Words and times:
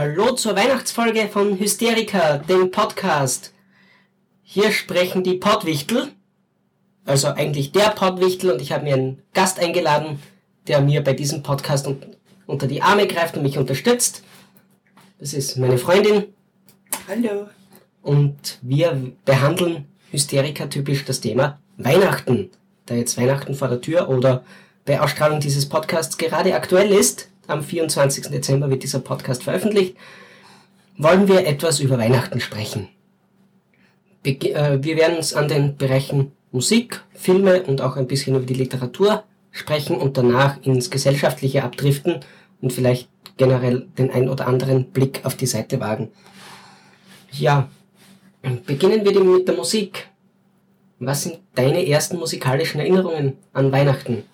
Hallo 0.00 0.32
zur 0.32 0.56
Weihnachtsfolge 0.56 1.28
von 1.28 1.60
Hysterika, 1.60 2.38
dem 2.38 2.70
Podcast. 2.70 3.52
Hier 4.42 4.72
sprechen 4.72 5.22
die 5.22 5.34
Pottwichtel, 5.34 6.08
also 7.04 7.28
eigentlich 7.28 7.72
der 7.72 7.90
Pottwichtel 7.90 8.50
und 8.50 8.62
ich 8.62 8.72
habe 8.72 8.84
mir 8.84 8.94
einen 8.94 9.22
Gast 9.34 9.58
eingeladen, 9.58 10.18
der 10.66 10.80
mir 10.80 11.04
bei 11.04 11.12
diesem 11.12 11.42
Podcast 11.42 11.86
un 11.86 12.00
unter 12.46 12.66
die 12.66 12.80
Arme 12.80 13.06
greift 13.08 13.36
und 13.36 13.42
mich 13.42 13.58
unterstützt. 13.58 14.22
Das 15.18 15.34
ist 15.34 15.58
meine 15.58 15.76
Freundin 15.76 16.32
Hallo. 17.06 17.50
und 18.00 18.58
wir 18.62 19.12
behandeln 19.26 19.84
Hysterika 20.12 20.64
typisch 20.68 21.04
das 21.04 21.20
Thema 21.20 21.60
Weihnachten. 21.76 22.48
Da 22.86 22.94
jetzt 22.94 23.18
Weihnachten 23.18 23.54
vor 23.54 23.68
der 23.68 23.82
Tür 23.82 24.08
oder 24.08 24.44
bei 24.86 24.98
Ausstrahlung 24.98 25.40
dieses 25.40 25.68
Podcasts 25.68 26.16
gerade 26.16 26.54
aktuell 26.54 26.90
ist, 26.90 27.29
am 27.50 27.62
24. 27.62 28.28
Dezember 28.28 28.70
wird 28.70 28.82
dieser 28.82 29.00
Podcast 29.00 29.42
veröffentlicht, 29.42 29.96
wollen 30.96 31.28
wir 31.28 31.46
etwas 31.46 31.80
über 31.80 31.98
Weihnachten 31.98 32.40
sprechen. 32.40 32.88
Äh, 34.24 34.78
wir 34.82 34.96
werden 34.96 35.16
uns 35.16 35.34
an 35.34 35.48
den 35.48 35.76
Bereichen 35.76 36.32
Musik, 36.52 37.02
Filme 37.14 37.62
und 37.62 37.80
auch 37.80 37.96
ein 37.96 38.06
bisschen 38.06 38.34
über 38.36 38.44
die 38.44 38.54
Literatur 38.54 39.24
sprechen 39.52 39.96
und 39.96 40.16
danach 40.16 40.60
ins 40.62 40.90
Gesellschaftliche 40.90 41.62
abdriften 41.64 42.20
und 42.60 42.72
vielleicht 42.72 43.08
generell 43.36 43.86
den 43.98 44.10
ein 44.10 44.28
oder 44.28 44.46
anderen 44.46 44.90
Blick 44.90 45.20
auf 45.24 45.36
die 45.36 45.46
Seite 45.46 45.80
wagen. 45.80 46.10
Ja, 47.32 47.68
beginnen 48.66 49.04
wir 49.04 49.24
mit 49.24 49.48
der 49.48 49.54
Musik. 49.54 50.08
Was 50.98 51.22
sind 51.22 51.38
deine 51.54 51.86
ersten 51.86 52.18
musikalischen 52.18 52.80
Erinnerungen 52.80 53.38
an 53.52 53.72
Weihnachten? 53.72 54.24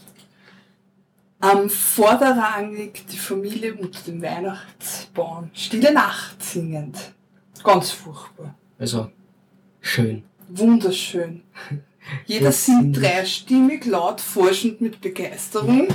Am 1.41 1.69
Vorderrang 1.69 2.75
liegt 2.75 3.13
die 3.13 3.19
Familie 3.19 3.75
unter 3.75 4.01
dem 4.07 4.23
Weihnachtsbaum. 4.23 5.51
Stille 5.53 5.93
Nacht 5.93 6.43
singend. 6.43 6.97
Ganz 7.63 7.91
furchtbar. 7.91 8.55
Also, 8.79 9.11
schön. 9.81 10.25
Wunderschön. 10.49 11.43
Jeder 12.25 12.53
singt 12.53 12.97
dreistimmig, 12.97 13.85
laut, 13.85 14.21
forschend 14.21 14.81
mit 14.81 15.01
Begeisterung. 15.01 15.89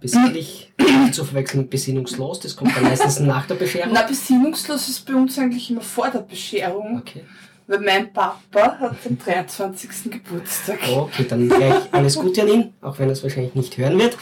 Besinnlich, 0.00 0.72
nicht 0.78 1.14
zu 1.14 1.24
verwechseln 1.24 1.60
mit 1.60 1.70
besinnungslos, 1.70 2.40
das 2.40 2.56
kommt 2.56 2.76
dann 2.76 2.82
meistens 2.84 3.20
nach 3.20 3.46
der 3.46 3.54
Bescherung. 3.54 3.90
Na, 3.94 4.02
besinnungslos 4.02 4.88
ist 4.88 5.06
bei 5.06 5.14
uns 5.14 5.38
eigentlich 5.38 5.70
immer 5.70 5.80
vor 5.80 6.10
der 6.10 6.18
Bescherung, 6.20 6.98
Okay. 6.98 7.24
weil 7.66 7.80
mein 7.80 8.12
Papa 8.12 8.78
hat 8.80 9.04
den 9.04 9.18
23. 9.18 10.10
Geburtstag. 10.10 10.78
Okay, 10.90 11.24
dann 11.28 11.48
gleich 11.48 11.74
alles 11.92 12.16
Gute 12.16 12.42
an 12.42 12.48
ihn, 12.48 12.72
auch 12.82 12.98
wenn 12.98 13.08
er 13.08 13.12
es 13.12 13.22
wahrscheinlich 13.22 13.54
nicht 13.54 13.78
hören 13.78 13.98
wird. 13.98 14.16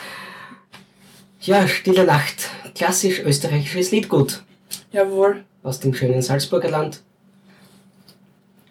Ja, 1.43 1.67
Stille 1.67 2.05
Nacht. 2.05 2.51
Klassisch 2.75 3.21
österreichisches 3.21 3.91
Liedgut 3.91 4.43
Jawohl. 4.93 5.45
aus 5.63 5.81
dem 5.81 5.95
schönen 5.95 6.23
Salzburger 6.23 6.71
Land. 6.71 7.03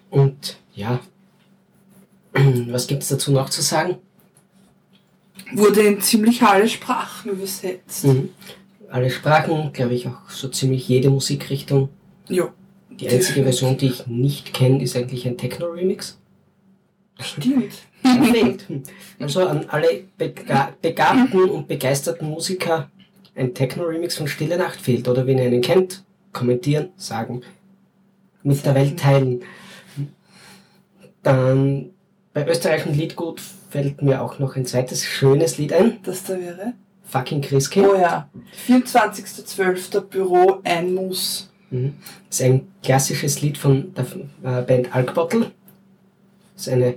Und 0.09 0.57
ja, 0.73 0.99
was 2.33 2.87
gibt 2.87 3.03
es 3.03 3.09
dazu 3.09 3.31
noch 3.31 3.49
zu 3.49 3.61
sagen? 3.61 3.97
Wurde 5.53 5.81
in 5.81 6.01
ziemlich 6.01 6.41
alle 6.43 6.67
Sprachen 6.67 7.31
übersetzt. 7.31 8.05
Mhm. 8.05 8.29
Alle 8.89 9.09
Sprachen, 9.09 9.71
glaube 9.73 9.93
ich, 9.93 10.07
auch 10.07 10.29
so 10.29 10.47
ziemlich 10.47 10.87
jede 10.87 11.09
Musikrichtung. 11.09 11.89
Ja, 12.29 12.53
Die 12.89 13.07
einzige. 13.09 13.43
Version, 13.43 13.77
die 13.77 13.87
ich 13.87 14.07
nicht 14.07 14.53
kenne, 14.53 14.81
ist 14.81 14.95
eigentlich 14.95 15.27
ein 15.27 15.37
Techno-Remix. 15.37 16.17
stimmt. 17.19 17.73
Also 19.19 19.47
an 19.47 19.65
alle 19.69 20.03
bega 20.17 20.73
begabten 20.81 21.49
und 21.49 21.67
begeisterten 21.67 22.29
Musiker, 22.29 22.89
ein 23.35 23.53
Techno-Remix 23.53 24.17
von 24.17 24.27
Stille 24.27 24.57
Nacht 24.57 24.81
fehlt. 24.81 25.07
Oder 25.07 25.27
wenn 25.27 25.37
ihr 25.37 25.45
einen 25.45 25.61
kennt, 25.61 26.03
kommentieren, 26.33 26.89
sagen, 26.95 27.41
mit 28.43 28.65
der 28.65 28.75
Welt 28.75 28.99
teilen. 28.99 29.43
Dann 31.23 31.91
bei 32.33 32.47
österreichischen 32.47 32.95
Liedgut 32.95 33.41
fällt 33.69 34.01
mir 34.01 34.21
auch 34.21 34.39
noch 34.39 34.55
ein 34.55 34.65
zweites 34.65 35.05
schönes 35.05 35.57
Lied 35.57 35.73
ein. 35.73 35.99
Das 36.03 36.23
da 36.23 36.39
wäre? 36.39 36.73
Fucking 37.03 37.41
Christkind. 37.41 37.87
Oh 37.87 37.95
ja. 37.95 38.29
24.12. 38.67 40.01
Büro, 40.01 40.61
ein 40.63 40.93
Muss. 40.93 41.51
Mhm. 41.69 41.95
Das 42.29 42.39
ist 42.39 42.45
ein 42.45 42.67
klassisches 42.83 43.41
Lied 43.41 43.57
von 43.57 43.93
der 43.93 44.05
äh, 44.43 44.61
Band 44.63 44.95
Alkbottle. 44.95 45.51
Das 46.55 46.67
ist 46.67 46.73
eine 46.73 46.95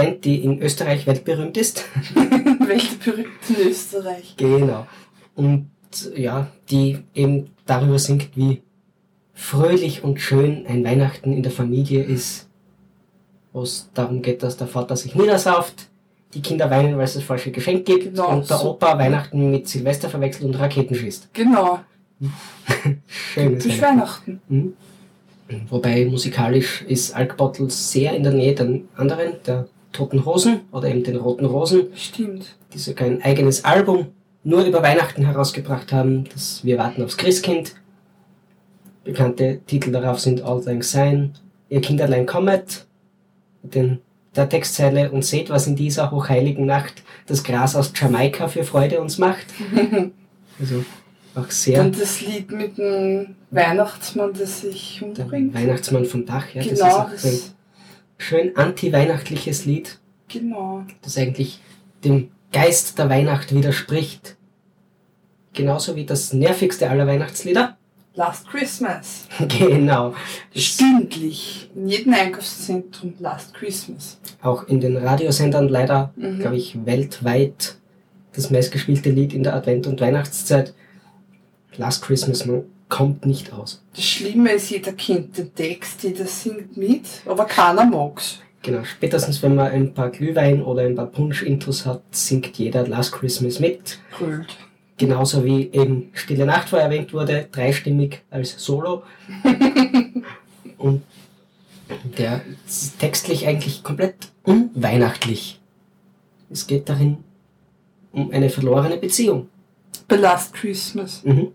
Band, 0.00 0.24
die 0.24 0.42
in 0.42 0.62
Österreich 0.62 1.06
weltberühmt 1.06 1.56
ist. 1.56 1.84
Weltberühmt 2.14 3.28
in 3.48 3.68
Österreich. 3.68 4.34
Genau. 4.36 4.86
Und 5.34 5.70
ja, 6.16 6.48
die 6.70 6.98
eben 7.14 7.50
darüber 7.66 7.98
singt, 7.98 8.36
wie 8.36 8.62
fröhlich 9.34 10.02
und 10.02 10.20
schön 10.20 10.66
ein 10.66 10.84
Weihnachten 10.84 11.32
in 11.32 11.42
der 11.42 11.52
Familie 11.52 12.02
ist, 12.02 12.48
wo 13.52 13.62
es 13.62 13.90
darum 13.92 14.22
geht, 14.22 14.42
dass 14.42 14.56
der 14.56 14.68
Vater 14.68 14.96
sich 14.96 15.14
niedersauft, 15.14 15.88
die 16.32 16.40
Kinder 16.40 16.70
weinen, 16.70 16.96
weil 16.96 17.04
es 17.04 17.14
das 17.14 17.24
falsche 17.24 17.50
Geschenk 17.50 17.84
gibt 17.84 18.04
Genau, 18.04 18.28
und 18.30 18.48
der 18.48 18.56
so. 18.56 18.70
Opa 18.70 18.96
Weihnachten 18.96 19.50
mit 19.50 19.68
Silvester 19.68 20.08
verwechselt 20.08 20.44
und 20.46 20.54
Raketen 20.54 20.94
schießt. 20.94 21.34
Genau. 21.34 21.80
Schönes 23.06 23.66
Weihnachten. 23.66 23.82
Weihnachten. 23.82 24.40
Mhm. 24.48 24.72
Wobei 25.68 26.06
musikalisch 26.06 26.82
ist 26.82 27.14
Alkbottle 27.14 27.68
sehr 27.68 28.14
in 28.14 28.22
der 28.22 28.32
Nähe 28.32 28.54
der 28.54 28.80
anderen, 28.96 29.32
der 29.44 29.68
Toten 29.92 30.24
Hosen 30.24 30.60
oder 30.72 30.88
eben 30.88 31.04
den 31.04 31.16
Roten 31.16 31.44
Rosen, 31.44 31.88
Stimmt. 31.94 32.56
die 32.72 32.78
sogar 32.78 33.06
ein 33.06 33.22
eigenes 33.22 33.64
Album 33.64 34.06
nur 34.42 34.64
über 34.64 34.82
Weihnachten 34.82 35.24
herausgebracht 35.24 35.92
haben, 35.92 36.24
das 36.32 36.64
Wir 36.64 36.78
warten 36.78 37.02
aufs 37.02 37.16
Christkind. 37.16 37.74
Bekannte 39.04 39.60
Titel 39.66 39.92
darauf 39.92 40.20
sind 40.20 40.42
All 40.42 40.62
Thanks 40.62 40.92
Sein, 40.92 41.34
Ihr 41.68 41.80
Kinderlein 41.80 42.26
kommet, 42.26 42.86
den, 43.62 44.00
der 44.34 44.48
Textzeile 44.48 45.10
und 45.10 45.24
seht, 45.24 45.50
was 45.50 45.66
in 45.66 45.76
dieser 45.76 46.10
hochheiligen 46.10 46.66
Nacht 46.66 47.02
das 47.26 47.44
Gras 47.44 47.76
aus 47.76 47.92
Jamaika 47.94 48.48
für 48.48 48.64
Freude 48.64 49.00
uns 49.00 49.18
macht. 49.18 49.46
Also 50.60 50.84
auch 51.34 51.50
sehr 51.50 51.80
Und 51.80 51.98
das 51.98 52.20
Lied 52.20 52.52
mit 52.52 52.76
dem 52.76 53.34
Weihnachtsmann, 53.50 54.34
der 54.34 54.46
sich 54.46 55.02
der 55.16 55.24
umbringt. 55.24 55.54
Weihnachtsmann 55.54 56.04
vom 56.04 56.26
Dach, 56.26 56.52
ja, 56.52 56.62
das 56.62 56.72
ist 56.72 56.82
genau, 56.82 56.96
auch 56.96 57.10
das, 57.10 57.54
schön 58.20 58.56
anti-weihnachtliches 58.56 59.64
Lied, 59.64 59.98
genau. 60.28 60.84
das 61.02 61.16
eigentlich 61.18 61.60
dem 62.04 62.30
Geist 62.52 62.98
der 62.98 63.08
Weihnacht 63.08 63.54
widerspricht. 63.54 64.36
Genauso 65.52 65.96
wie 65.96 66.04
das 66.04 66.32
nervigste 66.32 66.88
aller 66.90 67.06
Weihnachtslieder. 67.06 67.76
Last 68.14 68.48
Christmas. 68.48 69.26
genau. 69.48 70.14
Stündlich. 70.54 71.70
In 71.74 71.88
jedem 71.88 72.12
Einkaufszentrum 72.14 73.14
Last 73.18 73.54
Christmas. 73.54 74.18
auch 74.42 74.66
in 74.68 74.80
den 74.80 74.96
Radiosendern 74.96 75.68
leider, 75.68 76.12
Mhm. 76.16 76.38
glaube 76.40 76.56
ich, 76.56 76.84
weltweit 76.84 77.76
das 78.32 78.50
meistgespielte 78.50 79.10
Lied 79.10 79.32
in 79.32 79.42
der 79.42 79.54
Advent- 79.54 79.86
und 79.86 80.00
Weihnachtszeit. 80.00 80.74
Last 81.76 82.02
Christmas, 82.02 82.46
man 82.46 82.64
kommt 82.90 83.24
nicht 83.24 83.52
aus. 83.52 83.82
Das 83.94 84.04
Schlimme 84.04 84.52
ist, 84.52 84.68
jeder 84.68 84.92
kennt 84.92 85.38
den 85.38 85.54
Text, 85.54 86.02
jeder 86.02 86.26
singt 86.26 86.76
mit, 86.76 87.22
aber 87.24 87.46
keiner 87.46 87.86
mag's. 87.86 88.40
Genau, 88.62 88.84
spätestens 88.84 89.42
wenn 89.42 89.54
man 89.54 89.72
ein 89.72 89.94
paar 89.94 90.10
Glühwein 90.10 90.62
oder 90.62 90.82
ein 90.82 90.94
paar 90.94 91.06
Punsch-Intos 91.06 91.86
hat, 91.86 92.02
singt 92.10 92.58
jeder 92.58 92.86
Last 92.86 93.12
Christmas 93.12 93.58
mit. 93.58 93.98
Brüllt. 94.18 94.54
Genauso 94.98 95.46
wie 95.46 95.70
eben 95.72 96.10
Stille 96.12 96.44
Nacht 96.44 96.68
vorher 96.68 96.88
erwähnt 96.88 97.14
wurde, 97.14 97.48
dreistimmig 97.50 98.20
als 98.28 98.62
Solo. 98.62 99.02
Und 100.76 101.02
der 102.18 102.42
ist 102.66 102.98
textlich 102.98 103.46
eigentlich 103.46 103.82
komplett 103.82 104.28
unweihnachtlich. 104.42 105.58
Es 106.50 106.66
geht 106.66 106.88
darin 106.88 107.18
um 108.12 108.30
eine 108.30 108.50
verlorene 108.50 108.98
Beziehung. 108.98 109.48
Bei 110.06 110.16
Last 110.16 110.52
Christmas. 110.52 111.24
Mhm. 111.24 111.48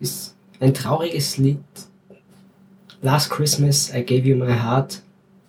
Ist 0.00 0.34
ein 0.60 0.74
trauriges 0.74 1.36
Lied. 1.38 1.58
Last 3.02 3.30
Christmas 3.30 3.90
I 3.94 4.02
gave 4.04 4.26
you 4.28 4.36
my 4.36 4.52
heart, 4.52 5.00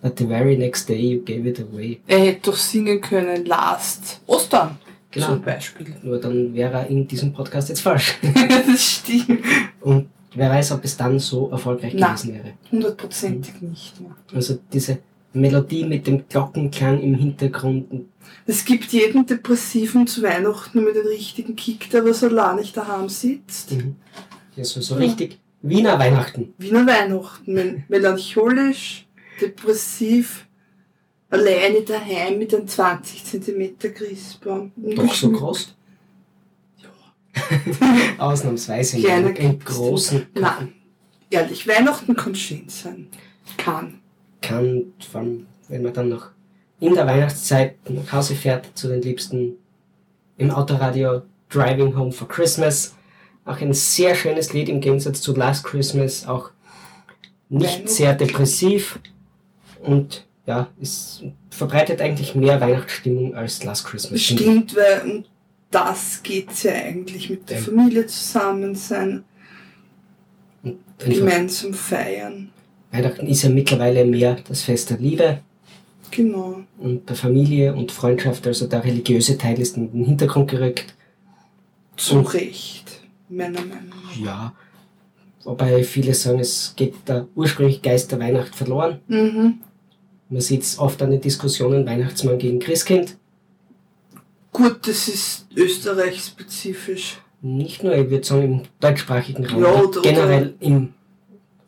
but 0.01 0.17
the 0.17 0.25
very 0.25 0.57
next 0.57 0.87
day 0.87 0.99
you 0.99 1.21
gave 1.23 1.47
it 1.47 1.59
away. 1.59 1.99
Er 2.07 2.19
hätte 2.19 2.51
doch 2.51 2.55
singen 2.57 3.01
können 3.01 3.45
Last 3.45 4.21
Ostern. 4.25 4.77
Genau. 5.11 5.27
Zum 5.27 5.41
Beispiel. 5.41 5.93
Nur 6.03 6.19
dann 6.19 6.53
wäre 6.53 6.73
er 6.79 6.87
in 6.87 7.05
diesem 7.05 7.33
Podcast 7.33 7.67
jetzt 7.67 7.81
falsch. 7.81 8.17
das 8.67 8.81
stimmt. 8.81 9.41
Und 9.81 10.07
wer 10.33 10.49
weiß, 10.49 10.71
ob 10.71 10.85
es 10.85 10.95
dann 10.95 11.19
so 11.19 11.49
erfolgreich 11.49 11.93
Na. 11.97 12.07
gewesen 12.13 12.33
wäre. 12.35 12.53
Hundertprozentig 12.71 13.61
nicht 13.61 13.99
mehr. 13.99 14.15
Also 14.33 14.57
diese 14.71 14.99
Melodie 15.33 15.83
mit 15.83 16.07
dem 16.07 16.23
Glockenklang 16.29 17.01
im 17.01 17.15
Hintergrund. 17.15 17.91
und- 17.91 18.05
Es 18.45 18.63
gibt 18.63 18.93
jeden 18.93 19.25
Depressiven 19.25 20.07
zu 20.07 20.21
Weihnachten 20.23 20.81
mit 20.81 20.95
dem 20.95 21.05
richtigen 21.07 21.57
Kick, 21.57 21.89
der 21.89 22.05
was 22.05 22.23
allein 22.23 22.55
nicht 22.55 22.77
daheim 22.77 23.09
sitzt. 23.09 23.73
Mhm. 23.73 23.97
Also 24.57 24.81
so 24.81 24.95
richtig 24.95 25.39
Wiener 25.61 25.97
Weihnachten. 25.99 26.53
Wiener 26.57 26.85
Weihnachten, 26.87 27.53
mel- 27.53 27.83
melancholisch, 27.87 29.05
depressiv, 29.39 30.47
alleine 31.29 31.81
daheim 31.81 32.39
mit 32.39 32.53
einem 32.53 32.67
20 32.67 33.23
cm 33.23 33.77
Christbaum. 33.79 34.71
Doch 34.75 35.13
so 35.13 35.31
groß? 35.31 35.75
Ausnahmsweise 38.17 38.99
Kleiner 38.99 39.29
nicht. 39.29 39.39
Im 39.39 39.59
Christ- 39.59 39.77
großen 39.77 40.27
Nein, 40.33 40.73
ehrlich, 41.29 41.67
Weihnachten 41.67 42.15
kann 42.15 42.35
schön 42.35 42.67
sein. 42.67 43.07
Kann. 43.57 43.99
kann, 44.41 44.93
vor 45.11 45.21
allem 45.21 45.45
wenn 45.67 45.83
man 45.83 45.93
dann 45.93 46.09
noch 46.09 46.29
in 46.79 46.95
der 46.95 47.05
Weihnachtszeit 47.05 47.75
nach 47.89 48.11
Hause 48.11 48.35
fährt 48.35 48.69
zu 48.77 48.87
den 48.87 49.01
Liebsten 49.01 49.53
im 50.37 50.51
Autoradio 50.51 51.21
Driving 51.49 51.95
Home 51.95 52.11
for 52.11 52.27
Christmas. 52.27 52.95
Auch 53.45 53.59
ein 53.59 53.73
sehr 53.73 54.15
schönes 54.15 54.53
Lied 54.53 54.69
im 54.69 54.81
Gegensatz 54.81 55.21
zu 55.21 55.35
Last 55.35 55.63
Christmas, 55.63 56.27
auch 56.27 56.51
nicht 57.49 57.89
sehr 57.89 58.13
depressiv 58.13 58.99
und 59.81 60.25
ja, 60.45 60.67
es 60.81 61.23
verbreitet 61.49 62.01
eigentlich 62.01 62.35
mehr 62.35 62.61
Weihnachtsstimmung 62.61 63.35
als 63.35 63.63
Last 63.63 63.85
Christmas. 63.85 64.21
Stimmt, 64.21 64.75
weil 64.75 65.01
um 65.09 65.25
das 65.69 66.21
geht's 66.23 66.63
ja 66.63 66.73
eigentlich 66.73 67.29
mit 67.29 67.49
der 67.49 67.57
Ja. 67.57 67.63
Familie 67.63 68.05
zusammen 68.07 68.75
sein, 68.75 69.23
gemeinsam 70.99 71.73
feiern. 71.73 72.49
Weihnachten 72.91 73.25
ist 73.27 73.43
ja 73.43 73.49
mittlerweile 73.49 74.05
mehr 74.05 74.37
das 74.47 74.63
Fest 74.63 74.89
der 74.89 74.97
Liebe 74.97 75.39
Genau. 76.11 76.61
und 76.77 77.07
der 77.09 77.15
Familie 77.15 77.73
und 77.73 77.91
Freundschaft, 77.91 78.45
also 78.47 78.67
der 78.67 78.83
religiöse 78.83 79.37
Teil 79.37 79.59
ist 79.61 79.77
in 79.77 79.91
den 79.91 80.05
Hintergrund 80.05 80.49
gerückt. 80.51 80.93
Zu 81.95 82.17
Und- 82.19 82.33
Recht, 82.33 83.00
meiner 83.31 83.59
Meinung 83.61 83.89
nach. 83.89 84.15
Ja. 84.15 84.53
Wobei 85.43 85.83
viele 85.83 86.13
sagen, 86.13 86.39
es 86.39 86.73
geht 86.75 86.93
der 87.07 87.27
ursprüngliche 87.35 87.81
Geist 87.81 88.11
der 88.11 88.19
Weihnacht 88.19 88.55
verloren. 88.55 88.99
Mhm. 89.07 89.55
Man 90.29 90.41
sieht 90.41 90.61
es 90.61 90.77
oft 90.79 91.01
an 91.01 91.11
den 91.11 91.19
Diskussionen 91.21 91.85
Weihnachtsmann 91.85 92.37
gegen 92.37 92.59
Christkind. 92.59 93.17
Gut, 94.51 94.87
das 94.87 95.07
ist 95.07 95.47
österreichspezifisch. 95.55 97.19
Nicht 97.41 97.83
nur, 97.83 97.95
ich 97.95 98.09
würde 98.09 98.23
sagen, 98.25 98.43
im 98.43 98.61
deutschsprachigen 98.79 99.45
Raum, 99.45 99.63
Ja, 99.63 99.73
oder- 99.81 100.01
generell 100.01 100.53
im 100.59 100.93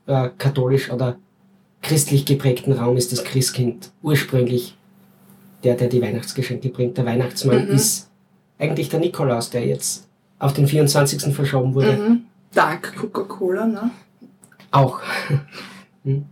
äh, 0.05 0.29
katholisch 0.37 0.91
oder 0.91 1.17
christlich 1.81 2.25
geprägten 2.25 2.73
Raum 2.73 2.95
ist 2.97 3.11
das 3.11 3.23
Christkind 3.23 3.91
ursprünglich 4.01 4.75
der, 5.63 5.75
der 5.75 5.87
die 5.87 6.01
Weihnachtsgeschenke 6.01 6.69
bringt. 6.69 6.97
Der 6.97 7.05
Weihnachtsmann 7.05 7.65
Mhm. 7.67 7.75
ist 7.75 8.09
eigentlich 8.59 8.89
der 8.89 8.99
Nikolaus, 8.99 9.49
der 9.49 9.65
jetzt 9.65 10.07
auf 10.43 10.53
den 10.53 10.67
24. 10.67 11.33
verschoben 11.33 11.73
wurde. 11.73 11.93
Mhm. 11.93 12.25
Dank 12.53 12.95
Coca-Cola, 12.95 13.65
ne? 13.65 13.91
Auch. 14.71 14.99
Hm. 16.05 16.25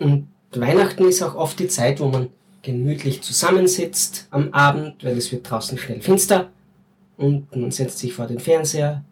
Und 0.00 0.26
Weihnachten 0.50 1.04
ist 1.04 1.22
auch 1.22 1.36
oft 1.36 1.60
die 1.60 1.68
Zeit, 1.68 2.00
wo 2.00 2.08
man 2.08 2.26
gemütlich 2.62 3.22
zusammensitzt 3.22 4.26
am 4.32 4.52
Abend, 4.52 5.04
weil 5.04 5.16
es 5.16 5.30
wird 5.30 5.48
draußen 5.48 5.78
schnell 5.78 6.00
finster 6.00 6.50
und 7.16 7.54
man 7.54 7.70
setzt 7.70 8.00
sich 8.00 8.12
vor 8.12 8.26
den 8.26 8.40
Fernseher 8.40 9.04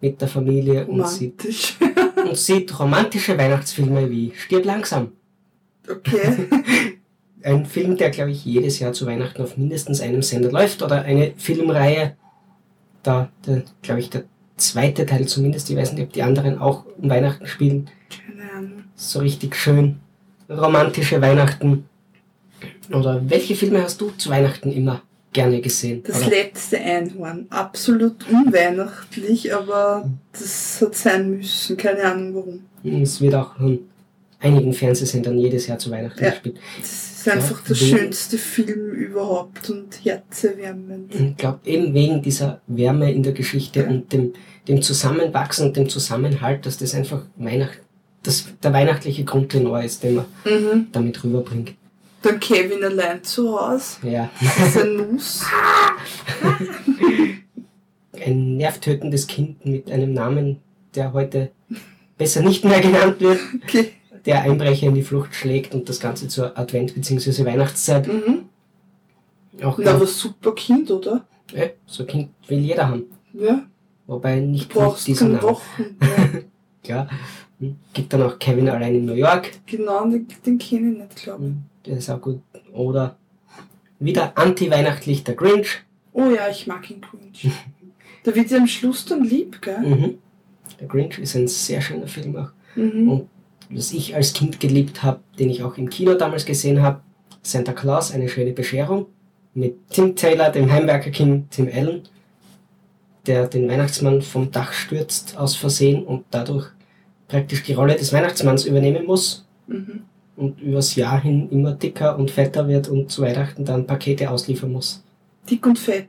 mit 0.00 0.20
der 0.20 0.28
Familie 0.28 0.86
und 0.86 1.08
sieht, 1.08 1.44
und 2.24 2.36
sieht 2.36 2.78
romantische 2.78 3.36
Weihnachtsfilme 3.36 4.08
wie 4.08 4.32
Stirb 4.36 4.64
langsam. 4.64 5.10
Okay. 5.90 6.48
Ein 7.42 7.66
Film, 7.66 7.96
der, 7.96 8.10
glaube 8.10 8.30
ich, 8.30 8.44
jedes 8.44 8.78
Jahr 8.78 8.92
zu 8.92 9.04
Weihnachten 9.06 9.42
auf 9.42 9.56
mindestens 9.56 10.00
einem 10.00 10.22
Sender 10.22 10.52
läuft 10.52 10.80
oder 10.80 11.02
eine 11.02 11.32
Filmreihe, 11.36 12.16
da, 13.02 13.28
glaube 13.82 14.00
ich, 14.00 14.10
der 14.10 14.24
zweite 14.56 15.06
Teil 15.06 15.26
zumindest, 15.26 15.70
ich 15.70 15.76
weiß 15.76 15.92
nicht, 15.94 16.02
ob 16.02 16.12
die 16.12 16.22
anderen 16.22 16.58
auch 16.58 16.84
um 16.98 17.08
Weihnachten 17.08 17.46
spielen, 17.46 17.88
Keine 18.10 18.50
Ahnung. 18.52 18.84
so 18.94 19.20
richtig 19.20 19.56
schön 19.56 19.96
romantische 20.48 21.20
Weihnachten. 21.22 21.84
Oder 22.92 23.22
welche 23.30 23.54
Filme 23.54 23.82
hast 23.82 24.00
du 24.00 24.10
zu 24.10 24.28
Weihnachten 24.30 24.72
immer 24.72 25.02
gerne 25.32 25.60
gesehen? 25.60 26.02
Das 26.06 26.22
Oder, 26.22 26.30
letzte 26.30 26.78
Einhorn. 26.78 27.46
Absolut 27.50 28.28
unweihnachtlich, 28.28 29.54
aber 29.54 30.10
das 30.32 30.80
hat 30.82 30.94
sein 30.96 31.36
müssen. 31.36 31.76
Keine 31.76 32.02
Ahnung 32.04 32.34
warum. 32.82 33.02
es 33.02 33.20
wird 33.20 33.34
auch 33.36 33.56
von 33.56 33.78
einigen 34.40 34.72
Fernsehsendern 34.72 35.38
jedes 35.38 35.66
Jahr 35.68 35.78
zu 35.78 35.90
Weihnachten 35.90 36.22
Ja. 36.22 36.30
gespielt. 36.30 36.58
Das 36.80 37.09
ist 37.20 37.28
einfach 37.28 37.60
der 37.62 37.74
schönste 37.74 38.38
Film 38.38 38.90
überhaupt 38.92 39.68
und 39.70 40.04
herzerwärmend. 40.04 41.14
Ich 41.14 41.36
glaube, 41.36 41.60
eben 41.64 41.92
wegen 41.94 42.22
dieser 42.22 42.60
Wärme 42.66 43.12
in 43.12 43.22
der 43.22 43.32
Geschichte 43.32 43.84
und 43.86 44.12
dem, 44.12 44.32
dem 44.68 44.82
Zusammenwachsen 44.82 45.68
und 45.68 45.76
dem 45.76 45.88
Zusammenhalt, 45.88 46.66
dass 46.66 46.78
das 46.78 46.94
einfach 46.94 47.22
Weihnacht, 47.36 47.80
das, 48.22 48.46
der 48.62 48.72
weihnachtliche 48.72 49.24
Grundtenor 49.24 49.82
ist, 49.82 50.02
den 50.02 50.16
man 50.16 50.24
Mhm. 50.44 50.86
damit 50.92 51.22
rüberbringt. 51.24 51.74
Dann 52.22 52.38
Kevin 52.38 52.84
allein 52.84 53.22
zu 53.24 53.58
Hause. 53.58 53.96
Ja, 54.02 54.30
Das 54.40 54.68
ist 54.76 54.78
ein 54.82 54.96
Nuss. 54.96 55.44
ein 58.26 58.56
nervtötendes 58.56 59.26
Kind 59.26 59.64
mit 59.64 59.90
einem 59.90 60.12
Namen, 60.12 60.58
der 60.94 61.12
heute 61.12 61.50
besser 62.18 62.42
nicht 62.42 62.64
mehr 62.64 62.80
genannt 62.80 63.20
wird. 63.20 63.40
Okay. 63.64 63.92
Der 64.26 64.42
Einbrecher 64.42 64.86
in 64.88 64.94
die 64.94 65.02
Flucht 65.02 65.34
schlägt 65.34 65.74
und 65.74 65.88
das 65.88 66.00
Ganze 66.00 66.28
zur 66.28 66.56
Advent- 66.58 66.94
bzw. 66.94 67.44
Weihnachtszeit 67.44 68.06
Mhm. 68.08 68.44
auch 69.62 69.78
Na, 69.78 69.92
aber 69.94 70.06
super 70.06 70.54
Kind, 70.54 70.90
oder? 70.90 71.24
äh, 71.52 71.70
so 71.86 72.02
ein 72.04 72.06
Kind 72.06 72.28
will 72.48 72.58
jeder 72.60 72.88
haben. 72.88 73.04
Ja. 73.32 73.62
Wobei 74.06 74.40
nicht 74.40 74.74
Du 74.74 74.80
brauchst 74.80 75.06
keine 75.06 75.30
Namen. 75.34 75.42
Wochen. 75.42 75.96
Ja. 76.00 76.40
Klar. 76.84 77.08
Hm. 77.60 77.76
Gibt 77.92 78.12
dann 78.12 78.22
auch 78.22 78.38
Kevin 78.38 78.68
allein 78.68 78.94
in 78.96 79.04
New 79.04 79.14
York. 79.14 79.50
genau, 79.66 80.04
den, 80.08 80.26
den 80.46 80.58
kenne 80.58 80.92
ich 80.92 80.98
nicht, 80.98 81.16
glaube 81.16 81.44
ich. 81.44 81.50
Hm. 81.50 81.62
Der 81.86 81.96
ist 81.98 82.10
auch 82.10 82.20
gut. 82.20 82.40
Oder 82.72 83.16
wieder 83.98 84.36
anti-weihnachtlich 84.36 85.24
der 85.24 85.34
Grinch. 85.34 85.82
Oh 86.12 86.28
ja, 86.34 86.48
ich 86.50 86.66
mag 86.66 86.90
ihn 86.90 87.00
Grinch. 87.00 87.48
Da 88.22 88.34
wird 88.34 88.50
ja 88.50 88.58
am 88.58 88.66
Schluss 88.66 89.06
dann 89.06 89.24
lieb, 89.24 89.62
gell? 89.62 89.78
Mhm. 89.80 90.18
Der 90.78 90.86
Grinch 90.88 91.18
ist 91.18 91.34
ein 91.36 91.48
sehr 91.48 91.80
schöner 91.80 92.06
Film 92.06 92.36
auch. 92.36 92.50
Mhm. 92.76 93.08
Und 93.10 93.28
was 93.70 93.92
ich 93.92 94.14
als 94.14 94.32
Kind 94.32 94.60
geliebt 94.60 95.02
habe, 95.02 95.20
den 95.38 95.50
ich 95.50 95.62
auch 95.62 95.76
im 95.78 95.88
Kino 95.88 96.14
damals 96.14 96.44
gesehen 96.44 96.82
habe, 96.82 97.00
Santa 97.42 97.72
Claus, 97.72 98.12
eine 98.12 98.28
schöne 98.28 98.52
Bescherung, 98.52 99.06
mit 99.54 99.76
Tim 99.90 100.14
Taylor, 100.16 100.50
dem 100.50 100.70
Heimwerkerkind 100.70 101.50
Tim 101.50 101.68
Allen, 101.72 102.02
der 103.26 103.46
den 103.48 103.68
Weihnachtsmann 103.68 104.22
vom 104.22 104.50
Dach 104.50 104.72
stürzt 104.72 105.36
aus 105.36 105.56
Versehen 105.56 106.04
und 106.04 106.24
dadurch 106.30 106.68
praktisch 107.28 107.62
die 107.62 107.74
Rolle 107.74 107.94
des 107.96 108.12
Weihnachtsmanns 108.12 108.64
übernehmen 108.64 109.06
muss 109.06 109.46
Mhm. 109.66 110.02
und 110.36 110.60
übers 110.60 110.96
Jahr 110.96 111.20
hin 111.22 111.48
immer 111.50 111.72
dicker 111.72 112.18
und 112.18 112.30
fetter 112.30 112.66
wird 112.66 112.88
und 112.88 113.10
zu 113.10 113.22
Weihnachten 113.22 113.64
dann 113.64 113.86
Pakete 113.86 114.28
ausliefern 114.30 114.72
muss. 114.72 115.02
Dick 115.48 115.64
und 115.66 115.78
fett. 115.78 116.08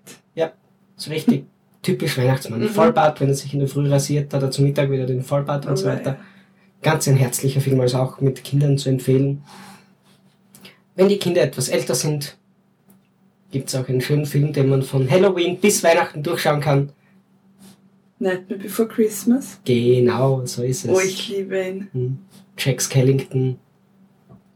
So 0.98 1.10
richtig 1.10 1.46
typisch 1.82 2.16
Weihnachtsmann. 2.18 2.60
Mhm. 2.62 2.68
Vollbart, 2.68 3.20
wenn 3.22 3.30
er 3.30 3.34
sich 3.34 3.54
in 3.54 3.60
der 3.60 3.68
Früh 3.68 3.90
rasiert, 3.90 4.32
hat 4.34 4.44
er 4.44 4.52
zum 4.52 4.66
Mittag 4.66 4.92
wieder 4.92 5.06
den 5.08 5.24
Vollbart 5.24 5.66
und 5.66 5.78
so 5.78 5.88
Aber 5.88 5.98
weiter. 5.98 6.18
Ganz 6.82 7.08
ein 7.08 7.18
herzlicher 7.18 7.62
Film, 7.62 7.80
also 7.80 7.98
auch 7.98 8.22
mit 8.22 8.44
Kindern 8.44 8.78
zu 8.78 8.90
empfehlen. 8.90 9.44
Wenn 10.96 11.10
die 11.10 11.18
Kinder 11.18 11.42
etwas 11.42 11.70
älter 11.70 11.96
sind, 11.96 12.38
gibt 13.52 13.70
es 13.70 13.76
auch 13.76 13.88
einen 13.88 14.02
schönen 14.02 14.26
Film, 14.26 14.54
den 14.54 14.70
man 14.70 14.82
von 14.82 15.10
Halloween 15.10 15.60
bis 15.60 15.84
Weihnachten 15.84 16.24
durchschauen 16.24 16.62
kann. 16.62 16.92
Nightmare 18.20 18.60
Before 18.62 18.88
Christmas. 18.88 19.60
Genau, 19.66 20.46
so 20.46 20.64
ist 20.64 20.86
es. 20.86 20.92
Oh, 20.92 21.00
ich 21.00 21.30
liebe 21.30 21.60
ihn. 21.60 21.88
Hm. 21.92 22.20
Jack 22.58 22.82
Skellington, 22.82 23.58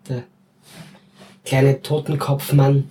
der 0.08 0.24
kleine 1.44 1.82
Totenkopfmann, 1.82 2.90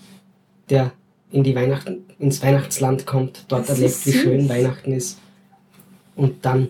der 0.71 0.93
in 1.31 1.45
die 1.45 1.55
Weihnachten, 1.55 2.05
ins 2.19 2.43
Weihnachtsland 2.43 3.07
kommt, 3.07 3.45
dort 3.49 3.69
Das 3.69 3.79
erlebt, 3.79 4.07
wie 4.07 4.13
schön 4.13 4.49
Weihnachten 4.49 4.93
ist. 4.93 5.19
Und 6.17 6.45
dann 6.45 6.69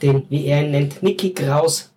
den, 0.00 0.24
wie 0.30 0.46
er 0.46 0.64
ihn 0.64 0.70
nennt, 0.70 1.02
Nicky 1.02 1.32
Kraus, 1.32 1.91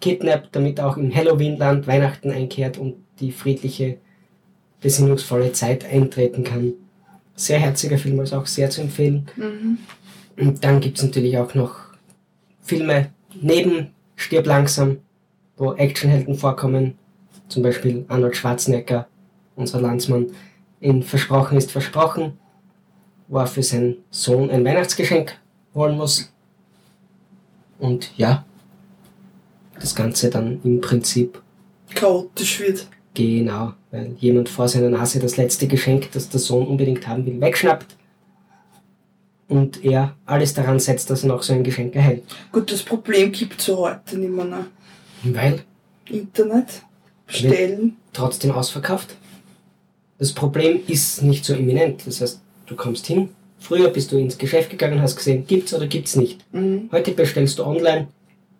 kidnappt, 0.00 0.54
damit 0.54 0.80
auch 0.80 0.96
im 0.96 1.14
Halloween-Land 1.14 1.86
Weihnachten 1.86 2.30
einkehrt 2.30 2.78
und 2.78 2.96
die 3.20 3.32
friedliche, 3.32 3.98
besinnungsvolle 4.80 5.52
Zeit 5.52 5.84
eintreten 5.84 6.44
kann. 6.44 6.74
Sehr 7.34 7.58
herziger 7.58 7.98
Film, 7.98 8.18
also 8.20 8.36
auch 8.36 8.46
sehr 8.46 8.70
zu 8.70 8.80
empfehlen. 8.80 9.28
Mhm. 9.36 9.78
Und 10.36 10.62
dann 10.64 10.80
gibt's 10.80 11.02
natürlich 11.02 11.36
auch 11.38 11.54
noch 11.54 11.76
Filme 12.62 13.10
neben 13.40 13.90
Stirb 14.14 14.46
langsam, 14.46 14.98
wo 15.56 15.72
Actionhelden 15.72 16.36
vorkommen. 16.36 16.96
Zum 17.48 17.62
Beispiel 17.62 18.04
Arnold 18.08 18.36
Schwarzenegger, 18.36 19.08
unser 19.56 19.80
Landsmann, 19.80 20.26
in 20.80 21.02
Versprochen 21.02 21.58
ist 21.58 21.72
Versprochen, 21.72 22.38
wo 23.26 23.38
er 23.38 23.46
für 23.46 23.62
seinen 23.62 23.96
Sohn 24.10 24.50
ein 24.50 24.64
Weihnachtsgeschenk 24.64 25.36
holen 25.74 25.96
muss. 25.96 26.32
Und 27.78 28.16
ja, 28.16 28.44
das 29.80 29.94
Ganze 29.94 30.30
dann 30.30 30.60
im 30.64 30.80
Prinzip 30.80 31.40
Chaotisch 31.94 32.60
wird. 32.60 32.86
genau, 33.14 33.72
weil 33.90 34.14
jemand 34.18 34.48
vor 34.48 34.68
seiner 34.68 34.90
Nase 34.90 35.18
das 35.18 35.36
letzte 35.36 35.66
Geschenk, 35.66 36.10
das 36.12 36.28
der 36.28 36.40
Sohn 36.40 36.66
unbedingt 36.66 37.06
haben 37.08 37.24
will, 37.26 37.40
wegschnappt. 37.40 37.96
Und 39.48 39.82
er 39.82 40.14
alles 40.26 40.52
daran 40.52 40.78
setzt, 40.78 41.08
dass 41.08 41.22
er 41.22 41.28
noch 41.28 41.42
so 41.42 41.54
ein 41.54 41.64
Geschenk 41.64 41.94
erhält. 41.96 42.24
Gut, 42.52 42.70
das 42.70 42.82
Problem 42.82 43.32
gibt 43.32 43.60
es 43.60 43.68
heute 43.68 44.18
nicht 44.18 44.30
mehr. 44.30 44.44
Ne? 44.44 44.66
Weil 45.22 45.60
Internet, 46.04 46.82
bestellen. 47.26 47.96
trotzdem 48.12 48.52
ausverkauft. 48.52 49.16
Das 50.18 50.32
Problem 50.32 50.80
ist 50.86 51.22
nicht 51.22 51.44
so 51.46 51.54
imminent. 51.54 52.06
Das 52.06 52.20
heißt, 52.20 52.42
du 52.66 52.76
kommst 52.76 53.06
hin. 53.06 53.30
Früher 53.58 53.88
bist 53.88 54.12
du 54.12 54.18
ins 54.18 54.36
Geschäft 54.36 54.70
gegangen, 54.70 55.00
hast 55.00 55.16
gesehen, 55.16 55.46
gibt's 55.46 55.72
oder 55.72 55.86
gibt's 55.86 56.14
nicht. 56.14 56.44
Mhm. 56.52 56.90
Heute 56.92 57.12
bestellst 57.12 57.58
du 57.58 57.64
online, 57.64 58.08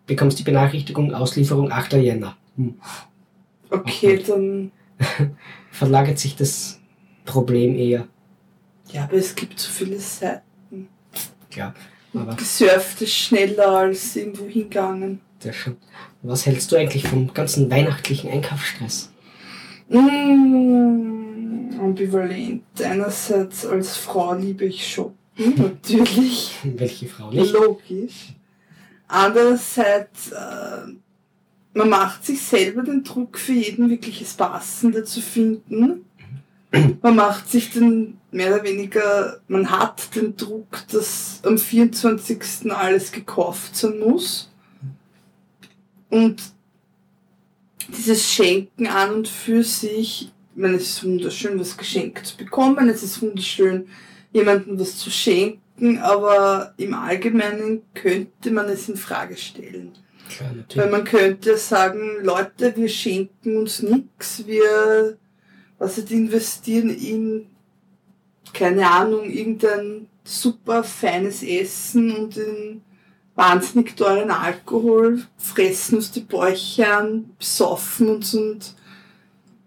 bekommst 0.09 0.37
die 0.39 0.43
Benachrichtigung, 0.43 1.13
Auslieferung 1.13 1.71
8. 1.71 1.93
Jänner. 1.93 2.35
Hm. 2.57 2.75
Okay, 3.69 4.21
dann. 4.25 4.71
Verlagert 5.71 6.19
sich 6.19 6.35
das 6.35 6.81
Problem 7.23 7.75
eher. 7.75 8.07
Ja, 8.91 9.03
aber 9.03 9.13
es 9.13 9.33
gibt 9.35 9.57
so 9.59 9.71
viele 9.71 9.97
Seiten. 9.99 10.89
Klar. 11.49 11.73
Aber 12.13 12.35
Gesurft 12.35 13.01
ist 13.01 13.13
schneller 13.13 13.69
als 13.69 14.15
irgendwo 14.15 14.47
hingegangen. 14.47 15.21
das 15.41 15.55
schon. 15.55 15.77
Was 16.23 16.45
hältst 16.45 16.71
du 16.71 16.75
eigentlich 16.75 17.07
vom 17.07 17.33
ganzen 17.33 17.69
weihnachtlichen 17.69 18.29
Einkaufsstress? 18.31 19.11
Mm, 19.89 21.79
ambivalent. 21.79 22.63
Einerseits 22.83 23.65
als 23.65 23.95
Frau 23.95 24.33
liebe 24.33 24.65
ich 24.65 24.85
Shoppen, 24.91 25.15
natürlich. 25.55 26.57
Welche 26.63 27.07
Frau 27.07 27.29
nicht? 27.31 27.53
Logisch. 27.53 28.33
Andererseits, 29.09 30.31
äh, 30.31 30.93
man 31.73 31.89
macht 31.89 32.23
sich 32.23 32.41
selber 32.41 32.83
den 32.83 33.03
Druck, 33.03 33.39
für 33.39 33.53
jeden 33.53 33.89
wirklich 33.89 34.19
das 34.19 34.35
Passende 34.35 35.03
zu 35.03 35.19
finden. 35.19 36.05
Man 37.01 37.15
macht 37.15 37.49
sich 37.49 37.71
den, 37.71 38.19
mehr 38.31 38.53
oder 38.53 38.63
weniger, 38.63 39.41
man 39.47 39.71
hat 39.71 40.15
den 40.15 40.37
Druck, 40.37 40.87
dass 40.91 41.41
am 41.43 41.57
24. 41.57 42.71
alles 42.71 43.11
gekauft 43.11 43.75
sein 43.75 43.97
muss. 43.97 44.51
Und 46.11 46.43
dieses 47.87 48.31
Schenken 48.31 48.85
an 48.85 49.11
und 49.15 49.27
für 49.27 49.63
sich, 49.63 50.31
ich 50.55 50.61
meine, 50.61 50.75
es 50.75 50.83
ist 50.83 51.03
wunderschön, 51.03 51.59
was 51.59 51.75
geschenkt 51.75 52.27
zu 52.27 52.37
bekommen, 52.37 52.87
es 52.89 53.01
ist 53.01 53.19
wunderschön, 53.23 53.87
jemandem 54.31 54.79
was 54.79 54.97
zu 54.97 55.09
schenken, 55.09 55.61
aber 55.99 56.73
im 56.77 56.93
Allgemeinen 56.93 57.83
könnte 57.93 58.51
man 58.51 58.67
es 58.67 58.89
in 58.89 58.97
Frage 58.97 59.37
stellen. 59.37 59.93
Klar, 60.29 60.51
Weil 60.75 60.91
man 60.91 61.03
könnte 61.03 61.57
sagen, 61.57 62.23
Leute, 62.23 62.75
wir 62.75 62.89
schenken 62.89 63.57
uns 63.57 63.81
nichts, 63.81 64.45
wir 64.45 65.17
was 65.79 65.97
nicht, 65.97 66.11
investieren 66.11 66.89
in, 66.89 67.47
keine 68.53 68.89
Ahnung, 68.89 69.29
irgendein 69.29 70.07
super 70.23 70.83
feines 70.83 71.41
Essen 71.41 72.15
und 72.15 72.37
in 72.37 72.81
wahnsinnig 73.35 73.95
teuren 73.95 74.31
Alkohol, 74.31 75.23
fressen 75.37 75.95
uns 75.95 76.11
die 76.11 76.19
Bäuche 76.19 76.87
an, 76.91 77.31
besoffen 77.39 78.09
uns 78.09 78.35
und 78.35 78.75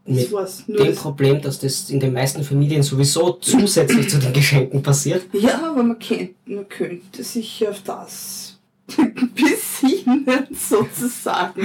Mit 0.05 0.31
dem 0.31 0.87
das, 0.87 0.97
Problem, 0.97 1.41
dass 1.41 1.61
das 1.61 1.89
in 1.91 2.01
den 2.01 2.13
meisten 2.13 2.43
Familien 2.43 2.83
sowieso 2.83 3.33
zusätzlich 3.35 4.09
zu 4.11 4.19
den 4.19 4.33
Geschenken 4.33 4.83
passiert. 4.83 5.23
ja, 5.33 5.71
aber 5.71 5.83
man, 5.83 5.99
kennt, 5.99 6.35
man 6.49 6.69
könnte 6.69 7.23
sich 7.23 7.67
auf 7.69 7.83
das 7.85 8.59
besinnen, 9.35 10.47
sozusagen. 10.59 11.63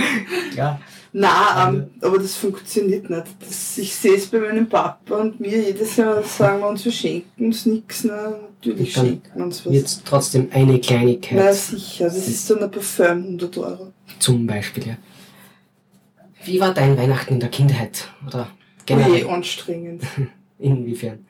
Ja, 0.56 0.80
Na, 1.14 1.70
ähm, 1.70 1.88
aber 2.02 2.20
das 2.20 2.36
funktioniert 2.36 3.10
nicht. 3.10 3.24
Das, 3.40 3.78
ich 3.78 3.96
sehe 3.96 4.16
es 4.16 4.28
bei 4.28 4.40
meinem 4.40 4.68
Papa 4.70 5.16
und 5.16 5.40
mir 5.40 5.58
jedes 5.60 5.96
Jahr 5.96 6.22
sagen 6.24 6.60
wir 6.62 6.68
uns, 6.70 6.86
wir 6.86 6.92
schenken 6.92 7.46
uns 7.46 7.66
nichts. 7.66 8.04
Na, 8.04 8.36
natürlich 8.62 8.94
schenken 8.94 9.32
wir 9.36 9.46
uns 9.46 9.66
was. 9.66 9.74
jetzt 9.74 10.02
trotzdem 10.06 10.48
eine 10.52 10.74
Na 10.74 10.78
Kleinigkeit 10.80 11.56
sicher, 11.56 12.06
das 12.06 12.28
ist 12.28 12.46
so 12.46 12.60
ein 12.60 12.70
Parfum 12.70 13.06
100 13.06 13.58
Euro. 13.58 13.94
zum 14.20 14.46
Beispiel. 14.46 14.88
Ja. 14.88 14.98
Wie 16.48 16.62
war 16.62 16.74
dein 16.74 16.98
Weihnachten 16.98 17.34
in 17.34 17.40
der 17.42 17.50
Kindheit? 17.50 18.10
Oder 18.26 18.50
generell? 18.86 19.28
anstrengend. 19.28 20.04
Inwiefern? 20.60 21.26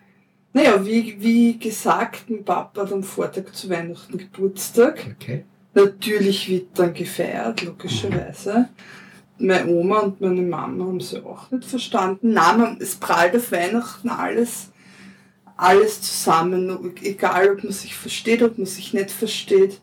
Naja, 0.54 0.86
wie, 0.86 1.18
wie 1.20 1.58
gesagt, 1.58 2.30
mein 2.30 2.46
Papa 2.46 2.82
hat 2.82 2.94
am 2.94 3.04
Vortag 3.04 3.52
zu 3.52 3.70
Weihnachten 3.70 4.18
Geburtstag. 4.18 5.16
Okay. 5.20 5.44
Natürlich 5.74 6.50
wird 6.50 6.80
dann 6.80 6.94
gefeiert, 6.94 7.64
logischerweise. 7.64 8.70
Meine 9.40 9.68
Oma 9.72 10.00
und 10.00 10.22
meine 10.22 10.42
Mama 10.42 10.86
haben 10.86 11.00
sie 11.00 11.24
auch 11.24 11.52
nicht 11.52 11.66
verstanden. 11.66 12.34
Nein, 12.34 12.78
es 12.80 12.96
prallt 12.96 13.36
auf 13.36 13.52
Weihnachten 13.52 14.10
alles, 14.10 14.72
alles 15.56 16.02
zusammen. 16.02 16.96
Egal, 17.04 17.52
ob 17.52 17.64
man 17.64 17.74
sich 17.74 17.96
versteht, 17.96 18.42
ob 18.42 18.58
man 18.58 18.66
sich 18.66 18.94
nicht 18.94 19.12
versteht. 19.12 19.82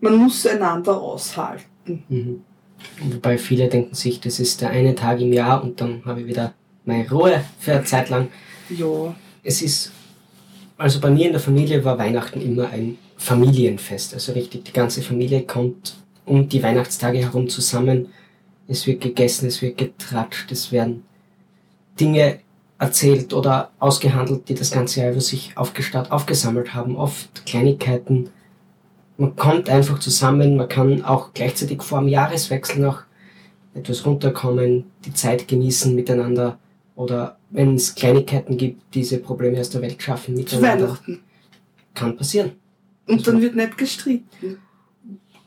Man 0.00 0.16
muss 0.16 0.46
einander 0.46 1.00
aushalten. 1.00 2.04
Mhm. 2.08 2.44
Wobei 3.00 3.38
viele 3.38 3.68
denken 3.68 3.94
sich, 3.94 4.20
das 4.20 4.38
ist 4.40 4.60
der 4.60 4.70
eine 4.70 4.94
Tag 4.94 5.20
im 5.20 5.32
Jahr 5.32 5.62
und 5.62 5.80
dann 5.80 6.02
habe 6.04 6.20
ich 6.20 6.26
wieder 6.26 6.54
meine 6.84 7.08
Ruhe 7.10 7.44
für 7.58 7.72
eine 7.72 7.84
Zeit 7.84 8.10
lang. 8.10 8.28
Ja, 8.68 9.14
Es 9.42 9.62
ist, 9.62 9.92
also 10.78 11.00
bei 11.00 11.10
mir 11.10 11.26
in 11.26 11.32
der 11.32 11.40
Familie 11.40 11.84
war 11.84 11.98
Weihnachten 11.98 12.40
immer 12.40 12.70
ein 12.70 12.98
Familienfest. 13.16 14.14
Also 14.14 14.32
richtig, 14.32 14.64
die 14.64 14.72
ganze 14.72 15.02
Familie 15.02 15.42
kommt 15.42 15.94
um 16.24 16.48
die 16.48 16.62
Weihnachtstage 16.62 17.18
herum 17.18 17.48
zusammen. 17.48 18.08
Es 18.68 18.86
wird 18.86 19.00
gegessen, 19.00 19.46
es 19.46 19.60
wird 19.62 19.78
getratscht, 19.78 20.50
es 20.52 20.72
werden 20.72 21.04
Dinge 21.98 22.38
erzählt 22.78 23.32
oder 23.32 23.70
ausgehandelt, 23.78 24.48
die 24.48 24.54
das 24.54 24.70
ganze 24.70 25.00
Jahr 25.00 25.12
über 25.12 25.20
sich 25.20 25.52
aufgestaut, 25.56 26.10
aufgesammelt 26.10 26.74
haben. 26.74 26.96
Oft 26.96 27.46
Kleinigkeiten. 27.46 28.30
Man 29.22 29.36
kommt 29.36 29.70
einfach 29.70 30.00
zusammen, 30.00 30.56
man 30.56 30.68
kann 30.68 31.04
auch 31.04 31.32
gleichzeitig 31.32 31.80
vor 31.84 32.00
dem 32.00 32.08
Jahreswechsel 32.08 32.80
noch 32.80 33.04
etwas 33.72 34.04
runterkommen, 34.04 34.90
die 35.04 35.14
Zeit 35.14 35.46
genießen 35.46 35.94
miteinander 35.94 36.58
oder 36.96 37.38
wenn 37.50 37.76
es 37.76 37.94
Kleinigkeiten 37.94 38.56
gibt, 38.56 38.82
diese 38.94 39.18
Probleme 39.18 39.60
aus 39.60 39.70
der 39.70 39.80
Welt 39.80 40.02
schaffen 40.02 40.34
miteinander. 40.34 40.88
Weihnachten. 40.88 41.20
Kann 41.94 42.16
passieren. 42.16 42.50
Und 43.06 43.24
dann 43.24 43.40
wird 43.40 43.54
nicht 43.54 43.78
gestritten. 43.78 44.58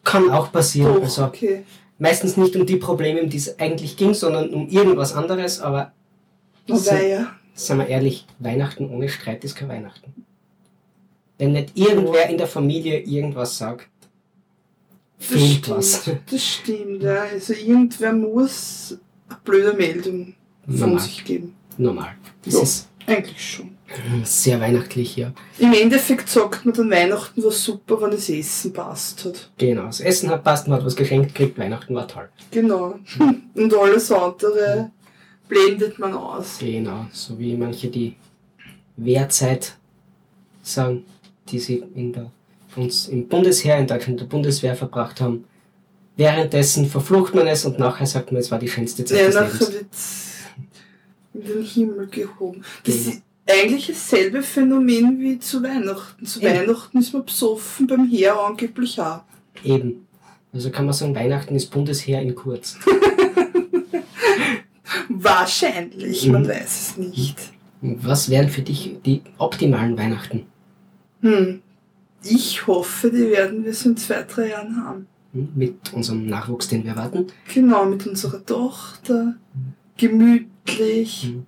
Kann 0.05 0.29
auch 0.29 0.53
passieren. 0.53 0.93
Doch, 0.93 1.03
Also 1.03 1.25
okay. 1.25 1.65
meistens 1.99 2.37
nicht 2.37 2.55
um 2.55 2.65
die 2.65 2.77
Probleme, 2.77 3.23
um 3.23 3.29
die 3.29 3.35
es 3.35 3.59
eigentlich 3.59 3.97
ging, 3.97 4.13
sondern 4.13 4.51
um 4.51 4.69
irgendwas 4.69 5.13
anderes, 5.13 5.59
aber 5.59 5.91
so, 6.65 6.75
Aber 6.75 7.03
ja. 7.03 7.27
seien 7.53 7.79
wir 7.79 7.87
ehrlich, 7.87 8.25
Weihnachten 8.39 8.89
ohne 8.89 9.09
Streit 9.09 9.43
ist 9.43 9.57
kein 9.57 9.67
Weihnachten. 9.67 10.24
Wenn 11.37 11.51
nicht 11.53 11.71
irgendwer 11.77 12.29
in 12.29 12.37
der 12.37 12.47
Familie 12.47 12.99
irgendwas 12.99 13.57
sagt, 13.57 13.87
Das 15.19 15.27
fehlt 15.27 15.41
stimmt, 15.65 15.69
was. 15.77 16.09
das 16.31 16.43
stimmt, 16.45 17.03
ja. 17.03 17.23
Also 17.23 17.53
irgendwer 17.53 18.13
muss 18.13 18.97
eine 19.27 19.37
blöde 19.43 19.73
Meldung 19.73 20.33
von 20.65 20.75
Normal. 20.79 20.99
sich 20.99 21.23
geben. 21.25 21.55
Normal. 21.77 22.15
Das 22.43 22.53
Ja. 22.53 22.61
ist 22.61 22.89
Eigentlich 23.07 23.53
schon. 23.53 23.71
sehr 24.23 24.59
weihnachtlich, 24.59 25.15
ja. 25.17 25.31
Im 25.59 25.73
Endeffekt 25.73 26.27
sagt 26.29 26.65
man 26.65 26.73
dann 26.73 26.89
Weihnachten 26.89 27.43
war 27.43 27.51
super, 27.51 28.01
wenn 28.01 28.11
das 28.11 28.29
Essen 28.29 28.73
passt 28.73 29.25
hat. 29.25 29.51
Genau. 29.57 29.85
Das 29.85 29.99
Essen 29.99 30.29
hat 30.29 30.43
passt, 30.43 30.67
man 30.67 30.79
hat 30.79 30.85
was 30.85 30.95
geschenkt 30.95 31.35
gekriegt, 31.35 31.57
Weihnachten 31.59 31.93
war 31.93 32.07
toll. 32.07 32.29
Genau. 32.51 32.97
Und 33.53 33.73
alles 33.75 34.11
andere 34.11 34.89
blendet 35.47 35.99
man 35.99 36.13
aus. 36.13 36.57
Genau, 36.59 37.05
so 37.11 37.37
wie 37.37 37.55
manche 37.55 37.89
die 37.89 38.15
Wehrzeit 38.97 39.75
sagen, 40.63 41.03
die 41.49 41.59
sie 41.59 41.83
in 41.95 42.13
der, 42.13 42.31
uns 42.75 43.07
im 43.07 43.27
Bundesheer, 43.27 43.77
in 43.77 43.87
Deutschland 43.87 44.19
in 44.21 44.25
der 44.27 44.35
Bundeswehr 44.35 44.75
verbracht 44.75 45.21
haben. 45.21 45.45
Währenddessen 46.17 46.85
verflucht 46.87 47.35
man 47.35 47.47
es 47.47 47.65
und 47.65 47.77
nachher 47.79 48.05
sagt 48.07 48.31
man, 48.31 48.39
es 48.39 48.49
war 48.51 48.59
die 48.59 48.69
schönste 48.69 49.03
Zeit 49.05 49.19
Ja, 49.19 49.25
des 49.27 49.35
nachher 49.35 49.71
Lebens. 49.73 50.33
wird 51.33 51.47
in 51.49 51.53
den 51.53 51.63
Himmel 51.65 52.07
gehoben. 52.07 52.63
Das 52.85 52.95
Genau. 52.95 53.09
ist 53.09 53.21
eigentlich 53.47 53.87
dasselbe 53.87 54.41
Phänomen 54.41 55.19
wie 55.19 55.37
zu 55.39 55.61
Weihnachten. 55.61 56.25
Zu 56.25 56.39
Eben. 56.41 56.49
Weihnachten 56.61 56.97
ist 56.97 57.13
man 57.13 57.25
besoffen, 57.25 57.85
beim 57.87 58.07
Heer 58.09 58.39
angeblich 58.39 58.99
auch. 58.99 59.21
Eben. 59.63 60.07
Also 60.53 60.69
kann 60.71 60.85
man 60.85 60.93
sagen, 60.93 61.13
Weihnachten 61.15 61.53
ist 61.55 61.69
Bundesheer 61.69 62.21
in 62.21 62.33
kurz. 62.33 62.77
Wahrscheinlich, 65.09 66.27
man 66.27 66.47
weiß 66.47 66.91
es 66.91 66.97
nicht. 66.97 67.37
Was 67.81 68.29
wären 68.29 68.49
für 68.49 68.61
dich 68.61 68.95
die 69.05 69.21
optimalen 69.37 69.97
Weihnachten? 69.97 70.45
Hm. 71.25 71.61
Ich 72.23 72.65
hoffe, 72.67 73.09
die 73.11 73.29
werden 73.31 73.63
wir 73.65 73.73
so 73.73 73.89
in 73.89 73.97
zwei, 73.97 74.23
drei 74.23 74.49
Jahren 74.49 74.83
haben. 74.83 75.07
Hm, 75.33 75.49
Mit 75.55 75.93
unserem 75.93 76.25
Nachwuchs, 76.27 76.67
den 76.67 76.83
wir 76.83 76.91
erwarten. 76.91 77.27
Genau, 77.53 77.85
mit 77.85 78.05
unserer 78.07 78.43
Tochter. 78.45 79.35
Gemütlich. 79.97 81.23
Hm. 81.23 81.45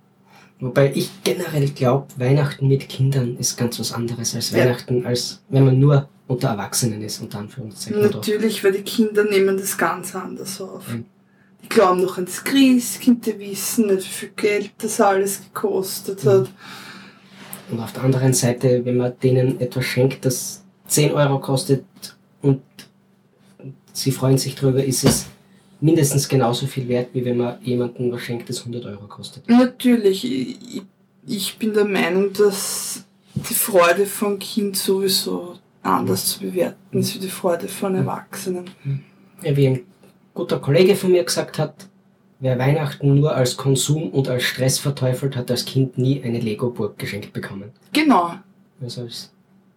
Wobei 0.60 0.92
ich 0.94 1.10
generell 1.22 1.68
glaube, 1.70 2.06
Weihnachten 2.16 2.66
mit 2.66 2.88
Kindern 2.88 3.36
ist 3.38 3.56
ganz 3.56 3.78
was 3.78 3.92
anderes 3.92 4.34
als 4.34 4.50
Ja. 4.50 4.58
Weihnachten, 4.58 5.06
als 5.06 5.40
wenn 5.48 5.64
man 5.64 5.78
nur 5.78 6.08
unter 6.26 6.48
Erwachsenen 6.48 7.00
ist, 7.02 7.20
unter 7.22 7.38
Anführungszeichen. 7.38 8.02
Natürlich, 8.02 8.62
weil 8.64 8.72
die 8.72 8.82
Kinder 8.82 9.24
nehmen 9.24 9.56
das 9.56 9.78
ganz 9.78 10.14
anders 10.16 10.60
auf. 10.60 10.88
Mhm. 10.92 11.04
Die 11.62 11.68
glauben 11.68 12.02
noch 12.02 12.16
ans 12.16 12.42
Christkind, 12.42 13.24
die 13.26 13.38
wissen 13.38 13.86
nicht, 13.86 13.98
wie 14.04 14.12
viel 14.12 14.32
Geld 14.34 14.72
das 14.78 15.00
alles 15.00 15.42
gekostet 15.42 16.24
Mhm. 16.24 16.28
hat. 16.28 16.50
Und 17.70 17.80
auf 17.80 17.92
der 17.92 18.04
anderen 18.04 18.32
Seite, 18.32 18.84
wenn 18.84 18.96
man 18.96 19.12
denen 19.22 19.60
etwas 19.60 19.84
schenkt, 19.84 20.24
das 20.24 20.64
10 20.86 21.12
Euro 21.12 21.38
kostet 21.38 21.84
und 22.40 22.62
sie 23.92 24.10
freuen 24.10 24.38
sich 24.38 24.54
drüber, 24.54 24.82
ist 24.82 25.04
es 25.04 25.26
mindestens 25.80 26.28
genauso 26.28 26.66
viel 26.66 26.88
wert, 26.88 27.08
wie 27.12 27.24
wenn 27.24 27.36
man 27.36 27.58
jemandem 27.62 28.10
was 28.10 28.22
schenkt, 28.22 28.48
das 28.48 28.60
100 28.60 28.86
Euro 28.86 29.06
kostet. 29.06 29.48
Natürlich, 29.48 30.24
ich, 30.24 30.82
ich 31.26 31.58
bin 31.58 31.74
der 31.74 31.84
Meinung, 31.84 32.32
dass 32.32 33.04
die 33.34 33.54
Freude 33.54 34.06
vom 34.06 34.38
Kind 34.38 34.76
sowieso 34.76 35.56
anders 35.82 36.26
zu 36.26 36.40
bewerten 36.40 36.98
ist 36.98 37.14
wie 37.14 37.20
die 37.20 37.28
Freude 37.28 37.68
von 37.68 37.94
Erwachsenen. 37.94 38.70
Ja, 39.42 39.56
wie 39.56 39.68
ein 39.68 39.80
guter 40.34 40.58
Kollege 40.58 40.96
von 40.96 41.12
mir 41.12 41.24
gesagt 41.24 41.58
hat, 41.58 41.88
wer 42.40 42.58
Weihnachten 42.58 43.14
nur 43.14 43.34
als 43.34 43.56
Konsum 43.56 44.10
und 44.10 44.28
als 44.28 44.44
Stress 44.44 44.78
verteufelt, 44.78 45.36
hat 45.36 45.50
als 45.50 45.64
Kind 45.64 45.98
nie 45.98 46.22
eine 46.22 46.38
Lego-Burg 46.40 46.98
geschenkt 46.98 47.32
bekommen. 47.32 47.72
Genau. 47.92 48.34
Also 48.80 49.02
als 49.02 49.32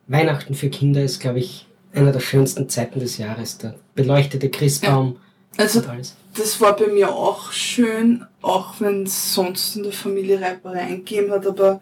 Weihnachten 0.07 0.53
für 0.53 0.69
Kinder 0.69 1.01
ist, 1.03 1.19
glaube 1.19 1.39
ich, 1.39 1.65
einer 1.93 2.11
der 2.11 2.19
schönsten 2.19 2.69
Zeiten 2.69 2.99
des 2.99 3.17
Jahres. 3.17 3.57
Der 3.57 3.75
beleuchtete 3.95 4.49
Christbaum 4.49 5.17
Also 5.57 5.79
und 5.79 5.89
alles. 5.89 6.15
das 6.35 6.61
war 6.61 6.75
bei 6.75 6.87
mir 6.87 7.11
auch 7.11 7.51
schön, 7.51 8.25
auch 8.41 8.79
wenn 8.79 9.03
es 9.03 9.33
sonst 9.33 9.75
in 9.75 9.83
der 9.83 9.91
Familie 9.91 10.39
Reibereien 10.39 10.97
gegeben 11.03 11.31
hat, 11.31 11.45
aber 11.47 11.81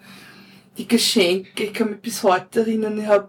die 0.77 0.87
Geschenke, 0.87 1.65
ich 1.65 1.73
kann 1.73 1.89
mich 1.91 1.99
bis 1.99 2.23
heute 2.23 2.61
erinnern, 2.61 2.97
ich 2.99 3.05
habe 3.07 3.27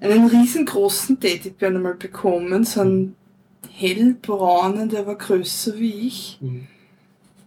einen 0.00 0.26
riesengroßen 0.26 1.20
Teddybären 1.20 1.76
einmal 1.76 1.94
bekommen, 1.94 2.64
so 2.64 2.80
einen 2.80 3.14
hellbraunen, 3.70 4.88
der 4.88 5.06
war 5.06 5.16
größer 5.16 5.76
wie 5.78 6.06
ich, 6.08 6.38
Mhm. 6.40 6.66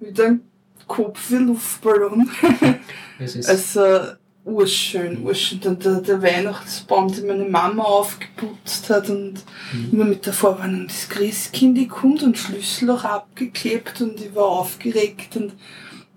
Mit 0.01 0.19
einem 0.19 0.41
Kopf 0.87 1.31
wie 1.31 1.35
Luftballon. 1.37 2.29
Es 3.19 3.35
ist, 3.35 3.47
Also 3.49 4.13
urschön, 4.45 5.23
urschön. 5.23 5.59
Dann 5.61 5.77
der, 5.77 6.01
der 6.01 6.21
Weihnachtsbaum, 6.23 7.11
den 7.13 7.27
meine 7.27 7.45
Mama 7.45 7.83
aufgeputzt 7.83 8.89
hat 8.89 9.09
und 9.09 9.35
Mhm. 9.73 9.89
immer 9.91 10.05
mit 10.05 10.25
der 10.25 10.33
Vorwarnung, 10.33 10.87
das 10.87 11.07
Christkind 11.07 11.87
kommt 11.87 12.23
und 12.23 12.37
Schlüssel 12.37 12.89
auch 12.89 13.03
abgeklebt 13.05 14.01
und 14.01 14.19
ich 14.19 14.33
war 14.35 14.45
aufgeregt 14.45 15.37
und 15.37 15.53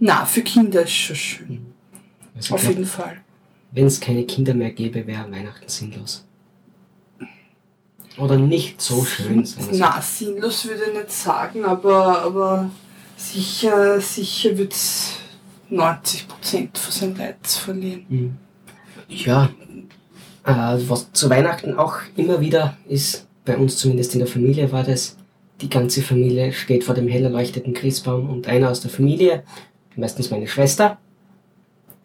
na, 0.00 0.24
für 0.24 0.40
Kinder 0.42 0.82
ist 0.82 0.92
schon 0.92 1.16
schön. 1.16 1.66
also 2.34 2.54
Auf 2.54 2.60
glaub, 2.62 2.72
jeden 2.72 2.86
Fall. 2.86 3.20
wenn 3.72 3.86
es 3.86 4.00
keine 4.00 4.24
Kinder 4.24 4.54
mehr 4.54 4.72
gäbe, 4.72 5.06
wäre 5.06 5.30
Weihnachten 5.30 5.68
sinnlos. 5.68 6.26
Oder 8.16 8.36
nicht 8.38 8.80
so 8.80 9.04
schön. 9.04 9.44
so. 9.44 9.60
Na, 9.72 10.00
sinnlos 10.00 10.64
würde 10.66 10.84
ich 10.90 10.94
nicht 10.98 11.12
sagen, 11.12 11.64
aber, 11.64 12.22
aber 12.22 12.70
sicher, 13.16 14.00
sicher 14.00 14.56
wird's 14.56 15.16
90% 15.70 16.76
von 16.76 16.92
seinem 16.92 17.16
Reiz 17.16 17.56
verlieren. 17.56 18.06
Mhm. 18.08 18.36
Ja, 19.08 19.50
äh, 20.44 20.76
was 20.88 21.12
zu 21.12 21.30
Weihnachten 21.30 21.74
auch 21.74 21.98
immer 22.16 22.40
wieder 22.40 22.76
ist, 22.88 23.26
bei 23.44 23.56
uns 23.56 23.76
zumindest 23.76 24.14
in 24.14 24.20
der 24.20 24.28
Familie 24.28 24.72
war 24.72 24.82
das, 24.82 25.16
die 25.60 25.68
ganze 25.68 26.02
Familie 26.02 26.52
steht 26.52 26.84
vor 26.84 26.94
dem 26.94 27.08
hell 27.08 27.24
erleuchteten 27.24 27.74
Christbaum 27.74 28.28
und 28.28 28.48
einer 28.48 28.70
aus 28.70 28.80
der 28.80 28.90
Familie, 28.90 29.44
meistens 29.96 30.30
meine 30.30 30.48
Schwester, 30.48 30.98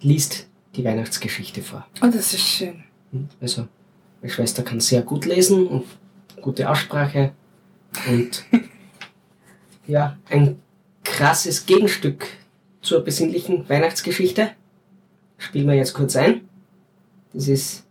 liest 0.01 0.47
die 0.75 0.83
Weihnachtsgeschichte 0.83 1.61
vor. 1.61 1.85
Oh, 2.01 2.07
das 2.07 2.33
ist 2.33 2.41
schön. 2.41 2.83
Also, 3.41 3.67
meine 4.21 4.31
Schwester 4.31 4.63
kann 4.63 4.79
sehr 4.79 5.01
gut 5.01 5.25
lesen 5.25 5.67
und 5.67 5.85
gute 6.41 6.69
Aussprache 6.69 7.31
und 8.07 8.45
ja, 9.87 10.17
ein 10.29 10.59
krasses 11.09 11.65
Gegenstück 11.65 12.27
zur 12.81 13.01
besinnlichen 13.03 13.67
Weihnachtsgeschichte. 13.67 14.51
Spielen 15.37 15.67
wir 15.67 15.75
jetzt 15.75 15.93
kurz 15.93 16.15
ein. 16.15 16.47
Das 17.33 17.47
ist 17.47 17.83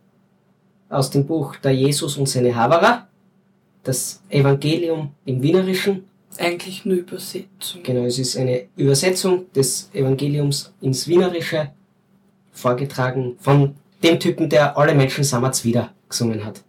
aus 0.89 1.11
dem 1.11 1.27
Buch 1.27 1.57
Der 1.57 1.75
Jesus 1.75 2.17
und 2.17 2.29
seine 2.29 2.55
Haberer, 2.55 3.09
das 3.83 4.23
Evangelium 4.31 5.13
im 5.25 5.43
Wienerischen. 5.43 6.05
Eigentlich 6.39 6.85
nur 6.85 6.99
Übersetzung. 6.99 7.83
Genau, 7.83 8.05
es 8.05 8.19
ist 8.19 8.37
eine 8.37 8.67
Übersetzung 8.77 9.53
des 9.53 9.91
Evangeliums 9.93 10.73
ins 10.81 11.09
Wienerische, 11.09 11.73
vorgetragen 12.53 13.37
von 13.41 13.75
dem 14.03 14.21
Typen, 14.21 14.49
der 14.49 14.77
alle 14.77 14.95
Menschen 14.95 15.25
sammert's 15.25 15.65
wieder 15.65 15.93
gesungen 16.09 16.45
hat. 16.45 16.63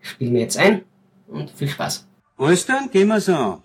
Spielen 0.00 0.34
wir 0.34 0.40
jetzt 0.40 0.58
ein 0.58 0.82
und 1.28 1.50
viel 1.50 1.68
Spaß. 1.68 2.06
Ostern 2.38 2.90
gehen 2.90 3.08
wir's 3.08 3.28
an. 3.28 3.58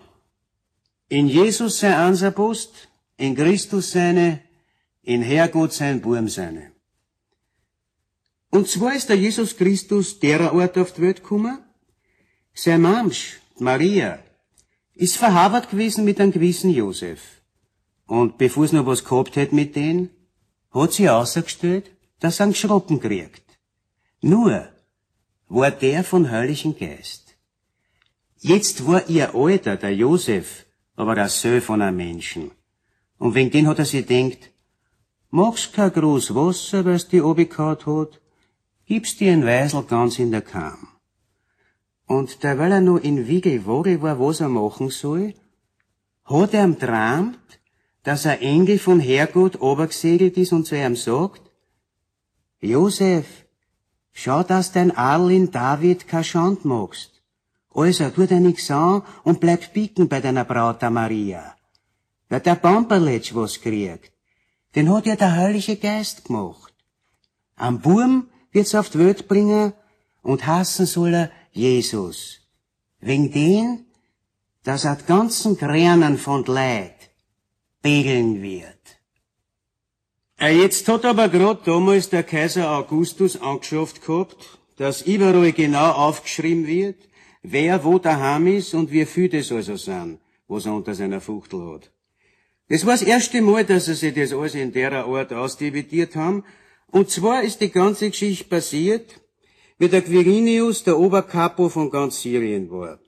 In 1.18 1.28
Jesus 1.28 1.78
sei 1.80 2.08
unser 2.08 2.30
Post, 2.30 2.88
in 3.18 3.34
Christus 3.34 3.90
seine, 3.90 4.40
in 5.02 5.20
Herrgott 5.20 5.74
sein 5.74 6.00
Burm 6.00 6.26
seine. 6.26 6.72
Und 8.48 8.66
zwar 8.66 8.94
ist 8.94 9.10
der 9.10 9.18
Jesus 9.18 9.54
Christus 9.54 10.18
derer 10.20 10.54
Ort 10.54 10.78
auf 10.78 10.94
die 10.94 11.02
Welt 11.02 11.22
gekommen. 11.22 11.58
Sein 12.54 12.80
Mamsch, 12.80 13.40
Maria, 13.58 14.20
ist 14.94 15.18
verhabert 15.18 15.68
gewesen 15.70 16.06
mit 16.06 16.18
einem 16.18 16.32
gewissen 16.32 16.70
Josef. 16.70 17.20
Und 18.06 18.38
bevor's 18.38 18.72
noch 18.72 18.86
was 18.86 19.04
gehabt 19.04 19.36
hätt 19.36 19.52
mit 19.52 19.76
denen, 19.76 20.08
hat 20.70 20.94
sie 20.94 21.10
ausgestellt, 21.10 21.90
dass 22.20 22.40
er 22.40 22.44
einen 22.44 22.54
Schroppen 22.54 23.00
kriegt. 23.00 23.46
Nur 24.22 24.66
war 25.48 25.70
der 25.70 26.04
von 26.04 26.30
Heiligem 26.30 26.74
Geist. 26.74 27.36
Jetzt 28.38 28.86
war 28.86 29.10
ihr 29.10 29.34
Alter, 29.34 29.76
der 29.76 29.94
Josef, 29.94 30.64
aber 31.02 31.14
der 31.16 31.28
Sohn 31.28 31.60
von 31.60 31.82
einem 31.82 31.96
Menschen. 31.96 32.52
Und 33.18 33.34
wegen 33.34 33.50
den 33.50 33.66
hat 33.66 33.78
er 33.78 33.84
sich 33.84 34.06
denkt, 34.06 34.50
magst 35.30 35.72
kein 35.72 35.92
groß 35.92 36.34
Wasser, 36.34 36.84
weil's 36.84 37.08
die 37.08 37.20
abgekaut 37.20 37.86
hat, 37.86 38.20
gibst 38.86 39.20
dir 39.20 39.32
ein 39.32 39.44
Weisel 39.44 39.82
ganz 39.82 40.18
in 40.18 40.30
der 40.30 40.42
Kam. 40.42 40.88
Und 42.06 42.42
derweil 42.42 42.72
er 42.72 42.80
noch 42.80 42.98
in 42.98 43.26
Wiegelwori 43.26 44.00
war, 44.02 44.18
was 44.20 44.40
er 44.40 44.48
machen 44.48 44.90
soll, 44.90 45.34
hat 46.24 46.54
er 46.54 46.64
ihm 46.64 46.78
träumt, 46.78 47.48
dass 48.02 48.26
ein 48.26 48.40
Engel 48.40 48.78
von 48.78 49.00
Herrgott 49.00 49.60
obergesegelt 49.60 50.36
ist 50.36 50.52
und 50.52 50.66
zu 50.66 50.76
ihm 50.76 50.96
sagt, 50.96 51.42
Josef, 52.60 53.26
schau, 54.12 54.42
dass 54.42 54.72
dein 54.72 54.90
Arlin 54.96 55.50
David 55.50 56.06
kein 56.06 56.24
Schand 56.24 56.64
machst. 56.64 57.11
Also, 57.74 58.10
tu 58.10 58.26
dir 58.26 58.40
nix 58.40 58.70
an 58.70 59.02
und 59.24 59.40
bleib 59.40 59.72
bicken 59.72 60.08
bei 60.08 60.20
deiner 60.20 60.44
Braut 60.44 60.82
der 60.82 60.90
Maria. 60.90 61.56
Weil 62.28 62.40
der 62.40 62.56
Pamperletsch 62.56 63.34
was 63.34 63.60
kriegt, 63.60 64.12
den 64.74 64.90
hat 64.90 65.06
ja 65.06 65.16
der 65.16 65.32
Heilige 65.32 65.76
Geist 65.76 66.24
gemacht. 66.24 66.74
Am 67.56 67.80
Burm 67.80 68.28
wird's 68.52 68.74
auf 68.74 68.90
die 68.90 68.98
Welt 68.98 69.28
bringen 69.28 69.72
und 70.22 70.46
hassen 70.46 70.86
soll 70.86 71.14
er 71.14 71.30
Jesus. 71.52 72.40
Wegen 73.00 73.32
den, 73.32 73.86
dass 74.64 74.84
er 74.84 74.96
die 74.96 75.06
ganzen 75.06 75.56
Gränen 75.56 76.18
von 76.18 76.44
Leid 76.44 77.10
pegeln 77.82 78.42
wird. 78.42 78.78
Äh, 80.38 80.60
Jetzt 80.62 80.88
hat 80.88 81.04
aber 81.04 81.28
grad 81.28 81.66
damals 81.66 82.08
der 82.08 82.22
Kaiser 82.22 82.70
Augustus 82.70 83.40
angeschafft 83.40 84.04
gehabt, 84.04 84.58
dass 84.76 85.02
überall 85.02 85.52
genau 85.52 85.90
aufgeschrieben 85.92 86.66
wird, 86.66 86.96
wer 87.42 87.82
wo 87.84 87.98
daheim 87.98 88.46
ist 88.46 88.74
und 88.74 88.90
wie 88.90 89.04
viel 89.04 89.28
das 89.28 89.52
also 89.52 89.76
sind, 89.76 90.20
was 90.48 90.66
er 90.66 90.74
unter 90.74 90.94
seiner 90.94 91.20
Fuchtel 91.20 91.60
hat. 91.72 91.90
Das 92.68 92.86
war 92.86 92.92
das 92.92 93.02
erste 93.02 93.42
Mal, 93.42 93.64
dass 93.64 93.86
sie 93.86 93.94
sich 93.94 94.14
das 94.14 94.32
alles 94.32 94.54
in 94.54 94.72
der 94.72 94.92
Art 94.92 95.32
ausdividiert 95.32 96.16
haben. 96.16 96.44
Und 96.86 97.10
zwar 97.10 97.42
ist 97.42 97.60
die 97.60 97.70
ganze 97.70 98.10
Geschichte 98.10 98.44
passiert, 98.44 99.20
wie 99.78 99.88
der 99.88 100.02
Quirinius 100.02 100.84
der 100.84 100.98
Oberkapo 100.98 101.68
von 101.68 101.90
ganz 101.90 102.20
Syrien 102.20 102.70
war. 102.70 102.98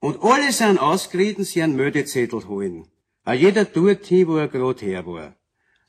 Und 0.00 0.22
alle 0.22 0.52
sind 0.52 0.78
ausgeritten, 0.78 1.44
sie 1.44 1.62
einen 1.62 1.76
Meldezettel 1.76 2.46
holen. 2.46 2.86
Auch 3.24 3.32
jeder 3.32 3.70
tut 3.70 4.04
hin, 4.04 4.28
wo 4.28 4.36
er 4.36 4.48
grad 4.48 4.82
her 4.82 5.04
war. 5.06 5.34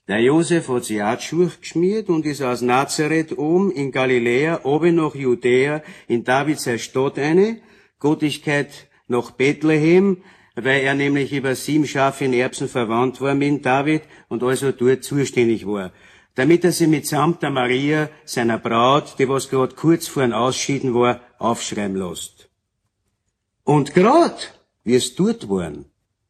Der 0.08 0.20
Josef 0.20 0.70
hat 0.70 0.86
sich 0.86 1.02
auch 1.02 1.20
Schuhe 1.20 1.52
geschmiert 1.60 2.10
und 2.10 2.28
ist 2.28 2.44
aus 2.44 2.62
Nazareth 2.62 3.36
oben 3.40 3.72
in 3.72 3.92
Galiläa, 3.92 4.60
oben 4.64 4.96
nach 4.96 5.16
Judäa, 5.16 5.82
in 6.08 6.24
Davids 6.24 6.70
Stadt 6.80 7.18
eine, 7.18 7.60
Gottigkeit 7.98 8.88
nach 9.08 9.32
Bethlehem, 9.32 10.22
weil 10.56 10.82
er 10.82 10.94
nämlich 10.94 11.34
über 11.34 11.56
sieben 11.56 11.88
Schafe 11.88 12.26
in 12.26 12.34
Erbsen 12.34 12.70
verwandt 12.70 13.20
war 13.20 13.34
mit 13.34 13.66
David 13.66 14.04
und 14.30 14.44
also 14.44 14.72
dort 14.72 15.04
zuständig 15.04 15.66
war. 15.66 15.92
Damit 16.36 16.64
er 16.64 16.72
sie 16.72 16.86
mitsamt 16.86 17.42
der 17.42 17.50
Maria, 17.50 18.10
seiner 18.26 18.60
Braut, 18.60 19.16
die 19.18 19.28
was 19.28 19.50
grad 19.50 19.76
kurz 19.76 20.08
vor 20.08 20.22
ein 20.22 20.34
Ausschieden 20.34 20.94
war, 20.94 21.22
aufschreiben 21.40 21.96
lässt. 21.96 22.50
Und 23.64 23.96
grad, 23.96 24.54
wie 24.84 24.96
es 24.96 25.16
dort 25.16 25.50
waren, 25.50 25.86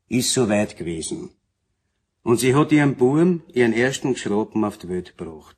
ist 0.08 0.34
so 0.34 0.48
weit 0.48 0.78
gewesen. 0.78 1.35
Und 2.26 2.40
sie 2.40 2.56
hat 2.56 2.72
ihren 2.72 2.96
Buben, 2.96 3.44
ihren 3.54 3.72
ersten 3.72 4.14
Geschrappen 4.14 4.64
auf 4.64 4.80
die 4.80 4.90
Welt 4.90 5.16
gebracht. 5.16 5.58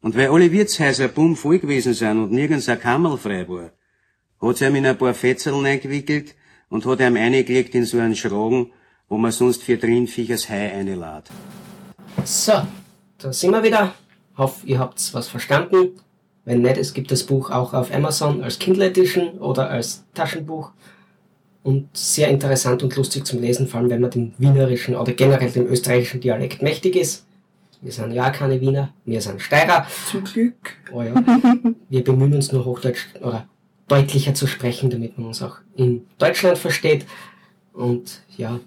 Und 0.00 0.16
weil 0.16 0.30
alle 0.30 0.50
Wirtshäuser 0.50 1.06
bumm 1.06 1.36
voll 1.36 1.60
gewesen 1.60 1.94
sind 1.94 2.18
und 2.20 2.32
nirgends 2.32 2.68
ein 2.68 2.80
Kammerl 2.80 3.16
frei 3.16 3.48
war, 3.48 3.70
hat 4.40 4.56
sie 4.56 4.66
ihm 4.66 4.74
in 4.74 4.86
ein 4.86 4.98
paar 4.98 5.14
Fetzeln 5.14 5.64
eingewickelt 5.64 6.34
und 6.70 6.84
hat 6.86 6.98
ihm 6.98 7.14
eingelegt 7.14 7.76
in 7.76 7.84
so 7.84 8.00
einen 8.00 8.16
Schragen, 8.16 8.72
wo 9.08 9.16
man 9.16 9.30
sonst 9.30 9.62
für 9.62 9.76
Drinviechers 9.76 10.48
Hai 10.48 10.72
einlädt. 10.72 11.30
So, 12.24 12.66
da 13.18 13.32
sind 13.32 13.52
wir 13.52 13.62
wieder. 13.62 13.94
Hoffe, 14.36 14.66
ihr 14.66 14.80
habt 14.80 15.14
was 15.14 15.28
verstanden. 15.28 16.00
Wenn 16.44 16.62
nicht, 16.62 16.78
es 16.78 16.94
gibt 16.94 17.12
das 17.12 17.22
Buch 17.22 17.52
auch 17.52 17.74
auf 17.74 17.94
Amazon 17.94 18.42
als 18.42 18.58
Kindle 18.58 18.86
Edition 18.86 19.38
oder 19.38 19.70
als 19.70 20.04
Taschenbuch. 20.14 20.72
Und 21.62 21.96
sehr 21.96 22.28
interessant 22.28 22.82
und 22.82 22.96
lustig 22.96 23.24
zum 23.24 23.40
Lesen, 23.40 23.68
vor 23.68 23.80
allem 23.80 23.90
wenn 23.90 24.00
man 24.00 24.10
den 24.10 24.34
wienerischen 24.38 24.96
oder 24.96 25.12
generell 25.12 25.50
dem 25.50 25.66
österreichischen 25.66 26.20
Dialekt 26.20 26.60
mächtig 26.60 26.96
ist. 26.96 27.24
Wir 27.80 27.92
sind 27.92 28.12
ja 28.12 28.30
keine 28.30 28.60
Wiener, 28.60 28.92
wir 29.04 29.20
sind 29.20 29.40
Steirer. 29.40 29.86
Zum 30.10 30.24
Glück. 30.24 30.76
Oh 30.92 31.02
ja. 31.02 31.14
Wir 31.88 32.04
bemühen 32.04 32.34
uns 32.34 32.52
nur 32.52 32.64
Hochdeutsch 32.64 33.06
oder 33.20 33.48
deutlicher 33.88 34.34
zu 34.34 34.46
sprechen, 34.46 34.90
damit 34.90 35.18
man 35.18 35.28
uns 35.28 35.42
auch 35.42 35.58
in 35.76 36.06
Deutschland 36.18 36.58
versteht. 36.58 37.06
Und 37.72 38.22
ja, 38.36 38.60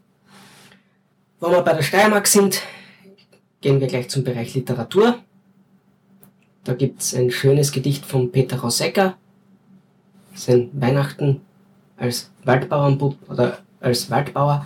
wo 1.40 1.50
wir 1.50 1.62
bei 1.62 1.74
der 1.74 1.82
Steiermark 1.82 2.28
sind, 2.28 2.62
gehen 3.62 3.80
wir 3.80 3.88
gleich 3.88 4.10
zum 4.10 4.24
Bereich 4.24 4.54
Literatur. 4.54 5.20
Da 6.64 6.74
gibt's 6.74 7.14
ein 7.14 7.32
schönes 7.32 7.72
Gedicht 7.72 8.06
von 8.06 8.32
Peter 8.32 8.60
Rosecker. 8.60 9.18
Sein 10.34 10.70
Weihnachten 10.74 11.42
als 11.98 12.32
Waldbauernbub 12.44 13.18
oder 13.30 13.60
als 13.80 14.10
Waldbauer, 14.10 14.66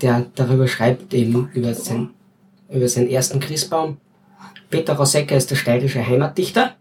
der 0.00 0.26
darüber 0.34 0.68
schreibt, 0.68 1.12
eben 1.14 1.50
über, 1.54 1.74
sein, 1.74 2.10
über 2.70 2.88
seinen 2.88 3.08
ersten 3.08 3.40
Christbaum. 3.40 3.98
Peter 4.70 4.96
Rosecker 4.96 5.36
ist 5.36 5.50
der 5.50 5.56
steirische 5.56 6.06
Heimatdichter 6.06 6.76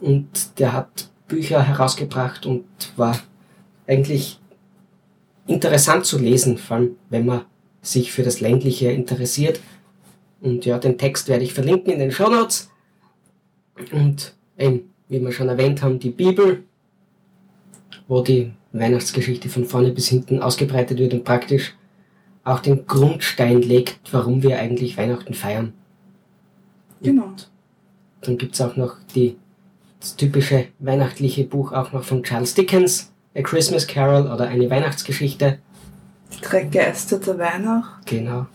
und 0.00 0.58
der 0.58 0.72
hat 0.72 1.08
Bücher 1.28 1.62
herausgebracht 1.62 2.46
und 2.46 2.64
war 2.96 3.18
eigentlich 3.86 4.38
interessant 5.46 6.06
zu 6.06 6.18
lesen, 6.18 6.58
vor 6.58 6.76
allem 6.76 6.96
wenn 7.10 7.26
man 7.26 7.42
sich 7.82 8.12
für 8.12 8.22
das 8.22 8.40
Ländliche 8.40 8.90
interessiert. 8.90 9.60
Und 10.40 10.64
ja, 10.66 10.78
den 10.78 10.98
Text 10.98 11.28
werde 11.28 11.44
ich 11.44 11.54
verlinken 11.54 11.92
in 11.92 11.98
den 11.98 12.12
Show 12.12 12.28
Notes. 12.28 12.70
Und 13.92 14.34
eben, 14.58 14.90
wie 15.08 15.20
wir 15.20 15.32
schon 15.32 15.48
erwähnt 15.48 15.82
haben, 15.82 15.98
die 15.98 16.10
Bibel, 16.10 16.64
wo 18.08 18.22
die 18.22 18.52
Weihnachtsgeschichte 18.74 19.48
von 19.48 19.64
vorne 19.64 19.90
bis 19.90 20.08
hinten 20.08 20.42
ausgebreitet 20.42 20.98
wird 20.98 21.14
und 21.14 21.24
praktisch 21.24 21.74
auch 22.42 22.60
den 22.60 22.86
Grundstein 22.86 23.62
legt, 23.62 23.98
warum 24.12 24.42
wir 24.42 24.58
eigentlich 24.58 24.98
Weihnachten 24.98 25.32
feiern. 25.32 25.72
Genau. 27.00 27.32
Dann 28.20 28.36
gibt's 28.36 28.60
auch 28.60 28.76
noch 28.76 28.96
die, 29.14 29.36
das 30.00 30.16
typische 30.16 30.66
weihnachtliche 30.78 31.44
Buch 31.44 31.72
auch 31.72 31.92
noch 31.92 32.04
von 32.04 32.22
Charles 32.22 32.54
Dickens, 32.54 33.12
A 33.34 33.42
Christmas 33.42 33.86
Carol 33.86 34.30
oder 34.30 34.48
eine 34.48 34.68
Weihnachtsgeschichte. 34.68 35.58
Die 36.36 36.40
drei 36.40 36.64
Geister 36.64 37.18
der 37.18 37.38
Weihnacht. 37.38 38.06
Genau. 38.06 38.46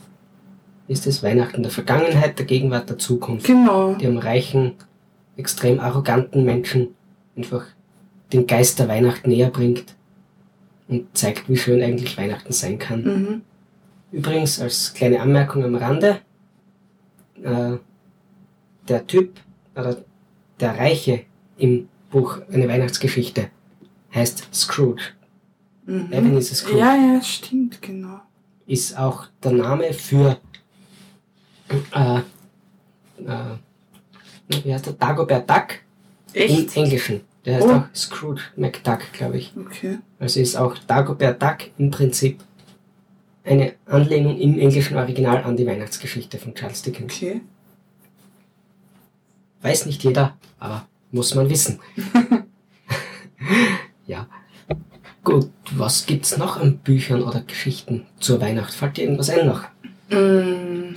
Ist 0.88 1.08
es 1.08 1.23
Weihnachten 1.23 1.63
der 1.63 1.71
Vergangenheit, 1.71 2.39
der 2.39 2.45
Gegenwart, 2.45 2.89
der 2.89 2.97
Zukunft. 2.97 3.45
Genau. 3.45 3.93
Die 3.93 4.08
am 4.08 4.17
reichen, 4.17 4.73
extrem 5.38 5.79
arroganten 5.79 6.43
Menschen 6.43 6.89
einfach 7.38 7.65
den 8.34 8.47
Geist 8.47 8.79
der 8.79 8.88
Weihnacht 8.88 9.25
näher 9.25 9.49
bringt 9.49 9.95
und 10.89 11.17
zeigt, 11.17 11.47
wie 11.47 11.56
schön 11.56 11.82
eigentlich 11.82 12.17
Weihnachten 12.17 12.52
sein 12.52 12.78
kann. 12.78 13.04
Mhm. 13.04 13.41
Übrigens, 14.12 14.60
als 14.60 14.93
kleine 14.93 15.21
Anmerkung 15.21 15.63
am 15.63 15.75
Rande, 15.75 16.19
äh, 17.41 17.78
der 18.88 19.08
Typ 19.08 19.39
oder 19.75 19.97
der 20.60 20.78
Reiche 20.78 21.21
im 21.58 21.88
Buch 22.10 22.39
Eine 22.52 22.67
Weihnachtsgeschichte 22.67 23.49
heißt 24.13 24.47
Scrooge. 24.52 25.04
Mhm. 25.86 26.12
Ebenezer 26.12 26.56
Scrooge 26.56 26.80
Ja, 26.80 26.95
ja, 26.95 27.21
stimmt, 27.21 27.82
genau. 27.82 28.19
ist 28.65 28.97
auch 28.97 29.28
der 29.43 29.52
Name 29.52 29.93
für 29.93 30.39
äh, 31.93 32.19
äh, 33.25 33.58
wie 34.63 34.73
heißt 34.73 34.88
der? 34.88 34.93
Dagobert 34.93 35.47
Duck 35.49 35.67
Echt? 36.34 36.75
im 36.75 36.84
Englischen. 36.84 37.21
Der 37.49 37.57
heißt 37.57 37.67
Oh. 37.67 37.71
auch 37.71 37.83
Scrooge 37.95 38.41
McDuck, 38.57 39.12
glaube 39.12 39.39
ich. 39.39 39.53
Okay. 39.57 39.97
Also 40.19 40.39
ist 40.39 40.55
auch 40.55 40.77
Dagobert 40.77 41.41
Duck 41.41 41.57
im 41.79 41.89
Prinzip 41.89 42.39
eine 43.43 43.73
Anlehnung 43.88 44.38
im 44.38 44.59
englischen 44.59 44.95
Original 44.95 45.43
an 45.43 45.57
die 45.57 45.65
Weihnachtsgeschichte 45.65 46.38
von 46.38 46.53
Charles 46.53 46.83
Dickens. 46.83 47.12
Okay. 47.12 47.41
Weiß 49.63 49.88
nicht 49.88 50.03
jeder, 50.03 50.38
aber 50.59 50.85
muss 51.12 51.33
man 51.33 51.49
wissen. 51.49 51.79
ja. 54.05 54.27
Gut, 55.23 55.49
was 55.71 56.05
gibt's 56.05 56.38
noch 56.38 56.57
an 56.57 56.77
Büchern 56.77 57.23
oder 57.23 57.41
Geschichten 57.41 58.05
zur 58.19 58.39
Weihnacht? 58.41 58.75
Fällt 58.75 58.97
dir 58.97 59.05
irgendwas 59.05 59.31
ein 59.31 59.47
noch? 59.47 59.63
Mm, 60.12 60.93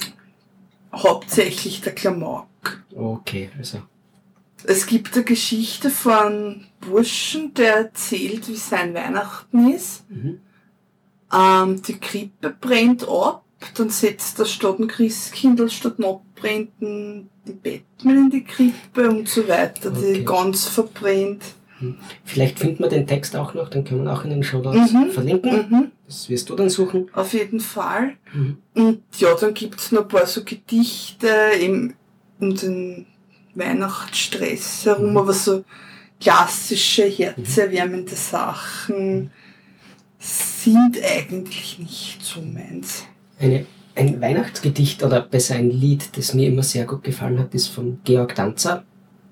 hauptsächlich 0.94 1.80
der 1.80 1.94
Klamauk. 1.94 2.46
Okay, 2.94 3.48
also. 3.56 3.78
Es 4.64 4.86
gibt 4.86 5.14
eine 5.14 5.24
Geschichte 5.24 5.90
von 5.90 6.64
Burschen, 6.80 7.54
der 7.54 7.76
erzählt, 7.76 8.48
wie 8.48 8.56
sein 8.56 8.94
Weihnachten 8.94 9.68
ist. 9.72 10.08
Mhm. 10.10 10.40
Ähm, 11.32 11.82
die 11.82 11.98
Krippe 11.98 12.54
brennt 12.60 13.08
ab, 13.08 13.44
dann 13.76 13.90
setzt 13.90 14.38
der 14.38 14.44
statt 14.44 14.78
ein 14.78 14.88
Christkindl 14.88 15.70
statt 15.70 15.98
dem 15.98 16.04
Abbrennten 16.06 17.28
die 17.46 17.52
Batman 17.52 18.16
in 18.24 18.30
die 18.30 18.44
Krippe 18.44 19.08
und 19.08 19.28
so 19.28 19.46
weiter, 19.48 19.90
Okay. 19.90 20.14
die 20.14 20.24
ganz 20.24 20.66
verbrennt. 20.66 21.42
Vielleicht 22.24 22.60
finden 22.60 22.84
wir 22.84 22.88
den 22.88 23.08
Text 23.08 23.34
auch 23.34 23.54
noch, 23.54 23.68
den 23.68 23.82
können 23.84 24.04
wir 24.04 24.12
auch 24.12 24.22
in 24.22 24.30
den 24.30 24.44
Show 24.44 24.58
Notes 24.60 24.92
Mhm. 24.92 25.10
verlinken. 25.10 25.66
Mhm, 25.68 25.90
Das 26.06 26.28
wirst 26.28 26.48
du 26.50 26.54
dann 26.54 26.70
suchen. 26.70 27.08
auf 27.12 27.32
jeden 27.32 27.58
Fall. 27.58 28.12
Mhm. 28.32 28.58
Und 28.74 29.02
ja, 29.18 29.34
dann 29.34 29.52
gibt's 29.54 29.90
noch 29.90 30.02
ein 30.02 30.08
paar 30.08 30.26
so 30.26 30.44
Gedichte 30.44 31.26
im, 31.60 31.94
um 32.38 32.54
den 32.54 33.06
Weihnachtsstress 33.54 34.86
herum, 34.86 35.10
Mhm. 35.10 35.16
aber 35.16 35.32
so 35.32 35.64
klassische, 36.20 37.04
herzerwärmende 37.04 38.14
Sachen 38.14 39.30
sind 40.18 40.98
eigentlich 41.02 41.78
nicht 41.78 42.18
so 42.22 42.40
meins. 42.40 43.04
Eine, 43.40 43.66
ein 43.96 44.20
Weihnachtsgedicht 44.20 45.02
oder 45.02 45.20
besser 45.20 45.56
ein 45.56 45.70
Lied, 45.70 46.16
das 46.16 46.34
mir 46.34 46.48
immer 46.48 46.62
sehr 46.62 46.84
gut 46.86 47.02
gefallen 47.02 47.38
hat, 47.40 47.54
ist 47.54 47.66
von 47.68 48.00
Georg 48.04 48.34
Danzer, 48.36 48.84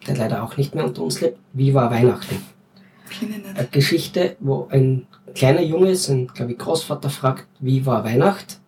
der 0.07 0.17
leider 0.17 0.43
auch 0.43 0.57
nicht 0.57 0.75
mehr 0.75 0.85
unter 0.85 1.03
uns 1.03 1.21
lebt. 1.21 1.39
Wie 1.53 1.73
war 1.75 1.91
Weihnachten? 1.91 2.43
Eine 3.55 3.69
Geschichte, 3.69 4.37
wo 4.41 4.69
ein 4.71 5.07
kleiner 5.35 5.63
Junge 5.63 5.95
seinen, 5.97 6.29
glaube 6.29 6.53
ich, 6.53 6.59
Großvater 6.59 7.11
fragt, 7.11 7.47
wie 7.61 7.85
war 7.87 8.05
Weihnacht? 8.05 8.61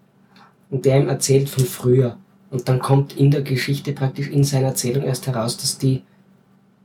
Und 0.70 0.84
der 0.84 0.98
ihm 1.00 1.08
erzählt 1.08 1.48
von 1.48 1.64
früher. 1.64 2.16
Und 2.52 2.68
dann 2.68 2.78
kommt 2.78 3.16
in 3.16 3.30
der 3.32 3.42
Geschichte 3.42 3.92
praktisch 3.92 4.28
in 4.28 4.44
seiner 4.44 4.68
Erzählung 4.68 5.02
erst 5.04 5.26
heraus, 5.26 5.56
dass 5.56 5.78
die 5.78 6.02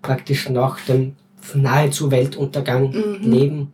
praktisch 0.02 0.50
nach 0.50 0.80
dem 0.86 1.16
nahezu 1.54 2.10
Weltuntergang 2.10 2.92
Mhm. 2.92 3.32
leben 3.32 3.72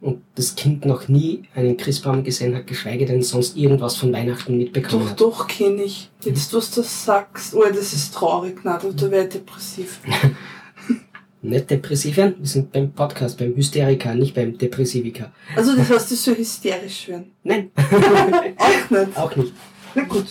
und 0.00 0.20
das 0.34 0.54
Kind 0.56 0.84
noch 0.84 1.06
nie 1.08 1.44
einen 1.54 1.76
Christbaum 1.76 2.24
gesehen 2.24 2.54
hat, 2.56 2.66
geschweige 2.66 3.06
denn 3.06 3.22
sonst 3.22 3.56
irgendwas 3.56 3.96
von 3.96 4.12
Weihnachten 4.12 4.58
mitbekommen 4.58 5.04
Doch, 5.04 5.10
hat. 5.10 5.20
doch, 5.20 5.46
kenne 5.46 5.84
ich. 5.84 6.10
Jetzt, 6.24 6.52
was 6.54 6.70
du 6.72 6.82
sagst, 6.82 7.54
oh, 7.54 7.62
das 7.68 7.92
ist 7.92 8.12
traurig, 8.14 8.58
na, 8.64 8.78
da, 8.78 8.88
da 8.88 9.22
ich 9.22 9.28
depressiv. 9.28 10.00
Nicht 11.44 11.70
depressiven, 11.70 12.34
wir 12.38 12.46
sind 12.46 12.70
beim 12.70 12.92
Podcast, 12.92 13.36
beim 13.36 13.56
Hysteriker, 13.56 14.14
nicht 14.14 14.32
beim 14.32 14.56
Depressiviker. 14.56 15.32
Also, 15.56 15.74
das 15.74 15.90
heißt, 15.90 16.12
das 16.12 16.24
soll 16.24 16.36
hysterisch 16.36 17.08
werden. 17.08 17.32
Nein, 17.42 17.70
Auch 18.58 18.80
nicht. 18.92 19.16
auch 19.18 19.36
nicht. 19.36 19.52
Na 19.96 20.02
gut. 20.04 20.26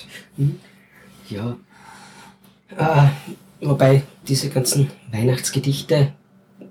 Ja. 1.31 1.57
Äh, 2.77 3.07
wobei 3.65 4.03
diese 4.27 4.49
ganzen 4.49 4.91
Weihnachtsgedichte 5.11 6.13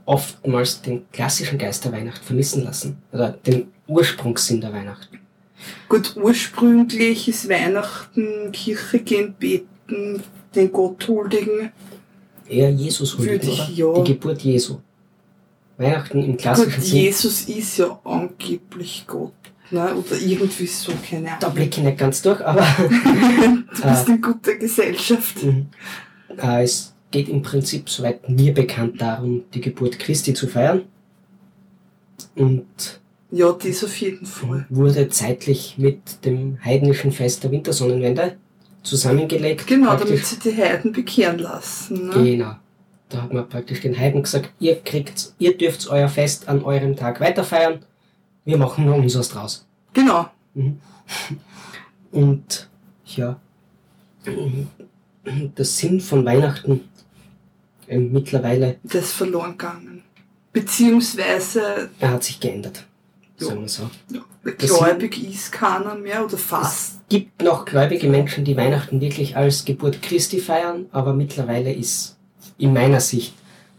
oftmals 0.04 0.82
den 0.82 1.06
klassischen 1.12 1.58
Geist 1.58 1.84
der 1.84 1.92
Weihnacht 1.92 2.24
vermissen 2.24 2.64
lassen. 2.64 2.98
Oder 3.12 3.30
den 3.30 3.68
Ursprungssinn 3.86 4.60
der 4.60 4.72
Weihnacht. 4.72 5.08
Gut, 5.88 6.16
ursprünglich 6.16 7.28
ist 7.28 7.48
Weihnachten, 7.48 8.50
Kirche 8.52 9.00
gehen, 9.00 9.34
beten, 9.38 10.22
den 10.54 10.72
Gott 10.72 11.06
huldigen. 11.06 11.70
Eher 12.48 12.70
Jesus 12.70 13.16
huldigen, 13.16 13.50
oder? 13.50 13.68
ja. 13.68 14.02
Die 14.02 14.12
Geburt 14.12 14.42
Jesu. 14.42 14.78
Weihnachten 15.76 16.22
im 16.22 16.36
klassischen 16.36 16.82
Sinn, 16.82 16.98
Jesus 16.98 17.42
ist 17.48 17.78
ja 17.78 17.98
angeblich 18.04 19.04
Gott. 19.06 19.32
Ne? 19.70 19.94
Oder 19.94 20.16
irgendwie 20.20 20.66
so, 20.66 20.92
keine 21.08 21.26
da 21.26 21.46
Ahnung. 21.46 21.54
blicke 21.54 21.80
ich 21.80 21.84
nicht 21.86 21.98
ganz 21.98 22.22
durch, 22.22 22.40
aber 22.44 22.60
Du 23.76 23.82
bist 23.88 24.08
in 24.08 24.20
guter 24.20 24.54
Gesellschaft. 24.56 25.42
Mhm. 25.44 25.66
Äh, 26.36 26.62
es 26.64 26.92
geht 27.10 27.28
im 27.28 27.42
Prinzip, 27.42 27.88
soweit 27.88 28.28
mir 28.28 28.52
bekannt, 28.54 29.00
darum, 29.00 29.44
die 29.54 29.60
Geburt 29.60 29.98
Christi 29.98 30.34
zu 30.34 30.46
feiern. 30.48 30.82
Und 32.34 33.00
Ja, 33.30 33.52
das 33.52 33.84
auf 33.84 33.96
jeden 34.00 34.26
Fall. 34.26 34.66
wurde 34.70 35.08
zeitlich 35.08 35.74
mit 35.78 36.24
dem 36.24 36.58
heidnischen 36.64 37.12
Fest 37.12 37.44
der 37.44 37.50
Wintersonnenwende 37.50 38.36
zusammengelegt. 38.82 39.66
Genau, 39.66 39.94
damit 39.96 40.24
sie 40.26 40.38
die 40.38 40.56
Heiden 40.56 40.92
bekehren 40.92 41.38
lassen. 41.38 42.08
Ne? 42.08 42.14
Genau. 42.24 42.52
Da 43.08 43.22
hat 43.22 43.32
man 43.32 43.48
praktisch 43.48 43.80
den 43.80 43.98
Heiden 43.98 44.22
gesagt, 44.22 44.50
ihr 44.60 44.76
kriegt, 44.80 45.32
ihr 45.38 45.56
dürft 45.58 45.88
euer 45.88 46.08
Fest 46.08 46.48
an 46.48 46.62
eurem 46.62 46.94
Tag 46.96 47.20
weiterfeiern. 47.20 47.80
Wir 48.44 48.56
machen 48.56 48.84
nur 48.86 48.96
unseres 48.96 49.28
draus. 49.28 49.66
Genau. 49.92 50.28
Und 52.12 52.68
ja, 53.06 53.40
der 55.24 55.64
Sinn 55.64 56.00
von 56.00 56.24
Weihnachten 56.24 56.88
äh, 57.86 57.98
mittlerweile 57.98 58.76
Das 58.82 59.04
ist 59.04 59.12
verloren 59.12 59.52
gegangen. 59.52 60.02
Beziehungsweise, 60.52 61.90
er 61.98 62.10
hat 62.10 62.24
sich 62.24 62.40
geändert. 62.40 62.84
Ja. 63.38 63.46
Sagen 63.46 63.60
wir 63.62 63.68
so. 63.68 63.90
ja, 64.10 64.20
gläubig 64.58 65.22
ist 65.22 65.52
keiner 65.52 65.94
mehr 65.94 66.24
oder 66.24 66.36
fast. 66.36 66.94
Es 66.94 66.98
gibt 67.08 67.42
noch 67.42 67.64
gläubige 67.64 68.08
Menschen, 68.08 68.44
die 68.44 68.56
Weihnachten 68.56 69.00
wirklich 69.00 69.36
als 69.36 69.64
Geburt 69.64 70.02
Christi 70.02 70.38
feiern, 70.40 70.86
aber 70.92 71.14
mittlerweile 71.14 71.72
ist 71.72 72.16
in 72.58 72.72
meiner 72.72 73.00
Sicht 73.00 73.34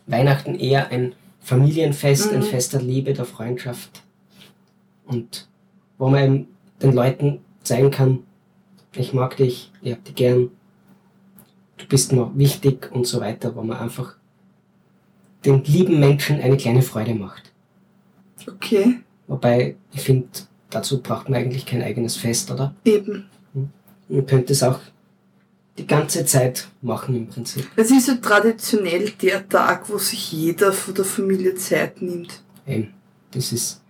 Weihnachten 0.08 0.56
eher 0.56 0.90
ein 0.90 1.14
Familienfest, 1.42 2.32
ein 2.32 2.40
Mhm. 2.40 2.44
Fest 2.44 2.74
der 2.74 2.82
Liebe, 2.82 3.14
der 3.14 3.26
Freundschaft 3.26 4.04
und 5.12 5.48
wo 5.98 6.10
man 6.10 6.48
den 6.82 6.94
Leuten 6.94 7.40
zeigen 7.64 7.92
kann, 7.92 8.24
ich 8.96 9.14
mag 9.14 9.38
dich, 9.38 9.72
ich 9.82 9.92
hab 9.92 10.04
dich 10.04 10.16
gern, 10.16 10.50
du 11.78 11.86
bist 11.88 12.12
mir 12.12 12.32
wichtig 12.36 12.92
und 12.92 13.06
so 13.06 13.20
weiter, 13.22 13.56
wo 13.56 13.62
man 13.62 13.78
einfach 13.78 14.16
den 15.46 15.64
lieben 15.64 16.00
Menschen 16.00 16.40
eine 16.40 16.58
kleine 16.58 16.82
Freude 16.82 17.14
macht. 17.16 17.52
Okay, 18.48 19.02
Wobei, 19.32 19.78
ich 19.94 20.02
finde, 20.02 20.28
dazu 20.70 21.02
braucht 21.02 21.30
man 21.30 21.40
eigentlich 21.40 21.66
kein 21.66 21.82
eigenes 21.82 22.18
Fest, 22.18 22.52
oder? 22.52 22.76
eben. 22.84 23.30
Man 24.10 24.26
könnte 24.26 24.52
es 24.52 24.62
auch 24.62 24.80
die 25.78 25.88
ganze 25.88 26.26
Zeit 26.26 26.68
machen 26.82 27.16
im 27.16 27.28
Prinzip. 27.28 27.66
Es 27.78 27.92
ist 27.92 28.10
ja 28.10 28.16
traditionell 28.16 29.10
der 29.12 29.48
Tag, 29.48 29.90
wo 29.90 29.98
sich 29.98 30.34
jeder 30.34 30.74
von 30.74 30.94
der 30.94 31.06
Familie 31.06 31.56
Zeit 31.56 32.02
nimmt. 32.02 32.42
Eben. 32.68 32.94
Das 33.32 33.54
ist 33.54 33.81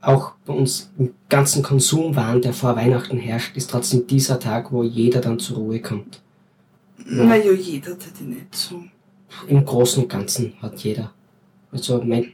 auch 0.00 0.32
bei 0.46 0.52
uns 0.52 0.90
im 0.98 1.14
ganzen 1.28 1.62
Konsumwahn, 1.62 2.40
der 2.40 2.52
vor 2.52 2.76
Weihnachten 2.76 3.18
herrscht, 3.18 3.56
ist 3.56 3.70
trotzdem 3.70 4.06
dieser 4.06 4.38
Tag, 4.38 4.72
wo 4.72 4.82
jeder 4.82 5.20
dann 5.20 5.38
zur 5.38 5.58
Ruhe 5.58 5.80
kommt. 5.80 6.22
Ja. 7.08 7.24
Naja, 7.24 7.52
jeder 7.52 7.92
hat 7.92 7.98
die 8.20 8.24
nicht 8.24 8.54
so. 8.54 8.82
Im 9.46 9.64
Großen 9.64 10.02
und 10.02 10.08
Ganzen 10.08 10.54
hat 10.60 10.78
jeder. 10.80 11.12
Also 11.72 12.02
mein 12.02 12.32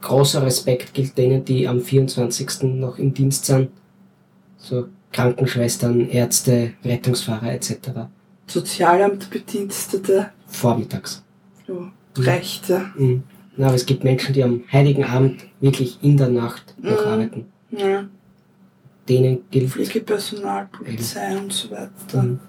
großer 0.00 0.42
Respekt 0.42 0.94
gilt 0.94 1.16
denen, 1.18 1.44
die 1.44 1.68
am 1.68 1.80
24. 1.80 2.62
noch 2.62 2.98
im 2.98 3.14
Dienst 3.14 3.44
sind. 3.44 3.70
So 4.56 4.88
Krankenschwestern, 5.12 6.08
Ärzte, 6.08 6.74
Rettungsfahrer 6.84 7.52
etc. 7.52 8.08
Sozialamtbedienstete, 8.46 10.30
Vormittags. 10.46 11.22
ja, 11.66 11.92
Rechte. 12.16 12.90
Mhm. 12.96 13.22
Na, 13.56 13.66
aber 13.66 13.74
es 13.76 13.84
gibt 13.86 14.04
Menschen, 14.04 14.32
die 14.32 14.42
am 14.44 14.62
Heiligen 14.72 15.04
Abend 15.04 15.44
wirklich 15.60 15.98
in 16.02 16.16
der 16.16 16.28
Nacht 16.28 16.74
noch 16.80 17.04
Mhm. 17.04 17.10
arbeiten. 17.12 17.44
Ja, 17.70 18.08
Denen 19.08 19.40
gilt, 19.50 19.70
Pflegepersonal, 19.70 20.68
Polizei 20.70 21.36
und 21.36 21.52
so 21.52 21.70
weiter. 21.70 22.22
Mhm. 22.22 22.40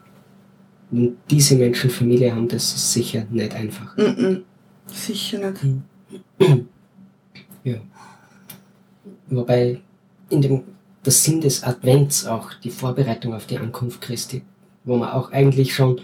wenn 0.93 1.17
diese 1.29 1.55
Menschen 1.55 1.89
Familie 1.89 2.35
haben, 2.35 2.47
das 2.49 2.63
ist 2.75 2.91
sicher 2.93 3.25
nicht 3.31 3.53
einfach. 3.55 3.95
Mhm. 3.97 4.43
Sicher 4.87 5.51
nicht. 5.51 5.61
Ja. 7.63 7.75
Wobei 9.29 9.79
in 10.29 10.41
dem 10.41 10.63
der 11.05 11.11
Sinn 11.11 11.39
des 11.41 11.63
Advents 11.63 12.25
auch 12.25 12.53
die 12.55 12.71
Vorbereitung 12.71 13.33
auf 13.35 13.45
die 13.45 13.57
Ankunft 13.59 14.01
Christi, 14.01 14.41
wo 14.83 14.97
man 14.97 15.09
auch 15.09 15.31
eigentlich 15.31 15.73
schon 15.75 16.01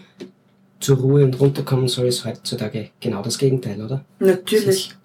zur 0.79 0.97
Ruhe 0.97 1.23
und 1.23 1.39
runterkommen 1.39 1.87
soll, 1.87 2.07
ist 2.07 2.25
heutzutage 2.25 2.89
genau 2.99 3.21
das 3.21 3.37
Gegenteil, 3.37 3.81
oder? 3.81 4.03
Natürlich. 4.19 4.95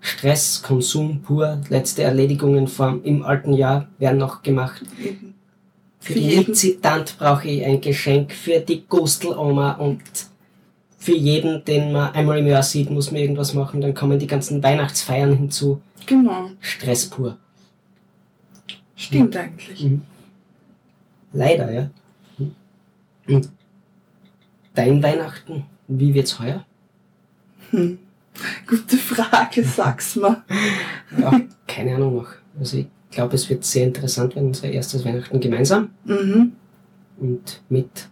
Stress, 0.00 0.62
Konsum 0.62 1.22
pur, 1.22 1.60
letzte 1.68 2.02
Erledigungen 2.02 2.66
vom, 2.66 3.04
im 3.04 3.22
alten 3.22 3.52
Jahr 3.52 3.88
werden 3.98 4.18
noch 4.18 4.42
gemacht. 4.42 4.82
Für 6.00 6.12
Für 6.12 6.18
die 6.18 6.20
jeden. 6.28 6.48
Mitzitant 6.48 7.16
brauche 7.18 7.48
ich 7.48 7.64
ein 7.64 7.80
Geschenk, 7.80 8.32
für 8.32 8.58
die 8.58 8.84
Gusteloma 8.88 9.74
und 9.74 10.02
für 10.98 11.16
jeden, 11.16 11.64
den 11.64 11.92
man 11.92 12.12
einmal 12.14 12.38
im 12.38 12.46
Jahr 12.48 12.64
sieht, 12.64 12.90
muss 12.90 13.12
man 13.12 13.20
irgendwas 13.20 13.54
machen. 13.54 13.80
Dann 13.80 13.94
kommen 13.94 14.18
die 14.18 14.26
ganzen 14.26 14.62
Weihnachtsfeiern 14.62 15.36
hinzu. 15.36 15.80
Genau. 16.06 16.50
Stress 16.60 17.06
pur. 17.06 17.38
Stimmt 18.96 19.36
eigentlich. 19.36 19.84
Mhm. 19.84 20.02
Leider, 21.32 21.72
ja. 21.72 21.90
Und 23.28 23.50
dein 24.74 25.02
Weihnachten, 25.02 25.64
wie 25.88 26.14
wird's 26.14 26.38
heuer? 26.40 26.64
Hm. 27.70 27.98
Gute 28.66 28.96
Frage, 28.96 29.62
sag's 29.62 30.16
mal. 30.16 30.42
Ja, 31.18 31.38
keine 31.66 31.96
Ahnung 31.96 32.16
noch. 32.16 32.28
Also 32.58 32.78
ich 32.78 32.86
glaube, 33.10 33.34
es 33.34 33.48
wird 33.50 33.64
sehr 33.64 33.86
interessant 33.86 34.34
werden, 34.34 34.48
unser 34.48 34.70
erstes 34.70 35.04
Weihnachten 35.04 35.38
gemeinsam 35.40 35.90
Mhm. 36.04 36.52
und 37.18 37.60
mit 37.68 38.08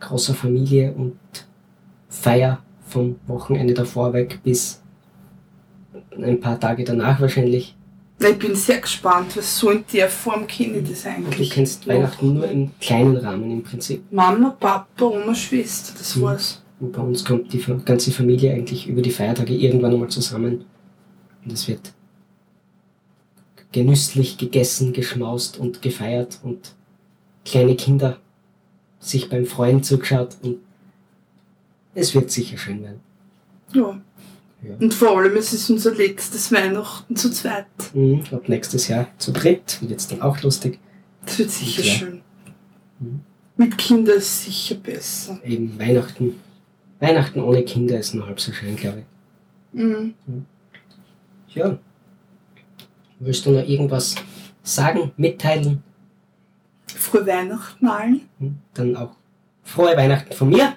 großer 0.00 0.34
Familie 0.34 0.92
und 0.92 1.18
Feier 2.08 2.62
vom 2.86 3.16
Wochenende 3.26 3.74
davor 3.74 4.12
weg 4.12 4.38
bis 4.44 4.80
ein 6.16 6.38
paar 6.38 6.60
Tage 6.60 6.84
danach 6.84 7.20
wahrscheinlich. 7.20 7.76
Ich 8.18 8.38
bin 8.38 8.54
sehr 8.54 8.78
gespannt, 8.80 9.36
was 9.36 9.58
so 9.58 9.70
in 9.70 9.84
der 9.92 10.08
Form 10.08 10.46
kenne 10.46 10.78
ich 10.78 10.88
das 10.90 11.04
Und 11.04 11.10
eigentlich. 11.12 11.48
du 11.48 11.54
kennst. 11.54 11.86
Weihnachten 11.86 12.34
nur 12.34 12.48
im 12.48 12.70
kleinen 12.80 13.16
Rahmen 13.16 13.50
im 13.50 13.62
Prinzip. 13.62 14.02
Mama, 14.12 14.50
Papa, 14.58 15.04
Oma, 15.04 15.34
Schwester, 15.34 15.92
das 15.98 16.16
Mhm. 16.16 16.22
war's. 16.22 16.62
Und 16.80 16.92
bei 16.92 17.02
uns 17.02 17.24
kommt 17.24 17.52
die 17.52 17.58
ganze 17.84 18.12
Familie 18.12 18.52
eigentlich 18.52 18.86
über 18.88 19.02
die 19.02 19.10
Feiertage 19.10 19.54
irgendwann 19.54 19.92
einmal 19.92 20.08
zusammen. 20.08 20.64
Und 21.44 21.52
es 21.52 21.68
wird 21.68 21.92
genüsslich 23.72 24.38
gegessen, 24.38 24.92
geschmaust 24.92 25.58
und 25.58 25.82
gefeiert 25.82 26.38
und 26.42 26.74
kleine 27.44 27.74
Kinder 27.76 28.18
sich 29.00 29.28
beim 29.28 29.44
Freuen 29.44 29.82
zugeschaut 29.82 30.36
und 30.42 30.58
es 31.94 32.14
wird 32.14 32.30
sicher 32.30 32.56
schön 32.56 32.82
werden. 32.82 33.00
Ja. 33.72 34.00
Ja. 34.66 34.76
Und 34.80 34.94
vor 34.94 35.18
allem, 35.18 35.36
es 35.36 35.52
ist 35.52 35.68
unser 35.70 35.94
letztes 35.94 36.50
Weihnachten 36.50 37.14
zu 37.16 37.30
zweit. 37.30 37.66
Mhm. 37.92 38.22
Ab 38.32 38.48
nächstes 38.48 38.88
Jahr 38.88 39.08
zu 39.18 39.32
dritt 39.32 39.78
wird 39.82 40.00
es 40.00 40.08
dann 40.08 40.22
auch 40.22 40.40
lustig. 40.42 40.78
Das 41.26 41.38
wird 41.38 41.50
sicher 41.50 41.82
Ja. 41.82 41.92
schön. 41.92 42.20
Mhm. 43.00 43.20
Mit 43.56 43.76
Kindern 43.78 44.16
ist 44.18 44.44
sicher 44.44 44.76
besser. 44.76 45.38
Eben 45.44 45.78
Weihnachten. 45.78 46.40
Weihnachten 47.00 47.40
ohne 47.40 47.62
Kinder 47.64 47.98
ist 47.98 48.14
nur 48.14 48.26
halb 48.26 48.40
so 48.40 48.52
schön, 48.52 48.74
glaube 48.76 49.00
ich. 49.72 49.80
Mhm. 49.80 50.14
Ja. 51.50 51.78
Willst 53.20 53.46
du 53.46 53.50
noch 53.50 53.66
irgendwas 53.68 54.14
sagen, 54.62 55.12
mitteilen? 55.16 55.82
Frohe 56.86 57.26
Weihnachten 57.26 57.86
allen. 57.86 58.22
Hm, 58.38 58.58
Dann 58.74 58.96
auch 58.96 59.16
frohe 59.62 59.96
Weihnachten 59.96 60.32
von 60.32 60.48
mir. 60.48 60.74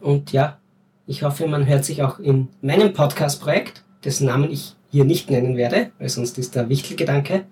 Und 0.00 0.32
ja, 0.32 0.58
ich 1.06 1.22
hoffe, 1.22 1.46
man 1.46 1.66
hört 1.66 1.84
sich 1.84 2.02
auch 2.02 2.18
in 2.18 2.48
meinem 2.60 2.92
Podcast-Projekt, 2.92 3.84
dessen 4.04 4.26
Namen 4.26 4.50
ich 4.50 4.76
hier 4.90 5.04
nicht 5.04 5.30
nennen 5.30 5.56
werde, 5.56 5.90
weil 5.98 6.08
sonst 6.08 6.38
ist 6.38 6.54
der 6.54 6.68
Wichtelgedanke 6.68 7.44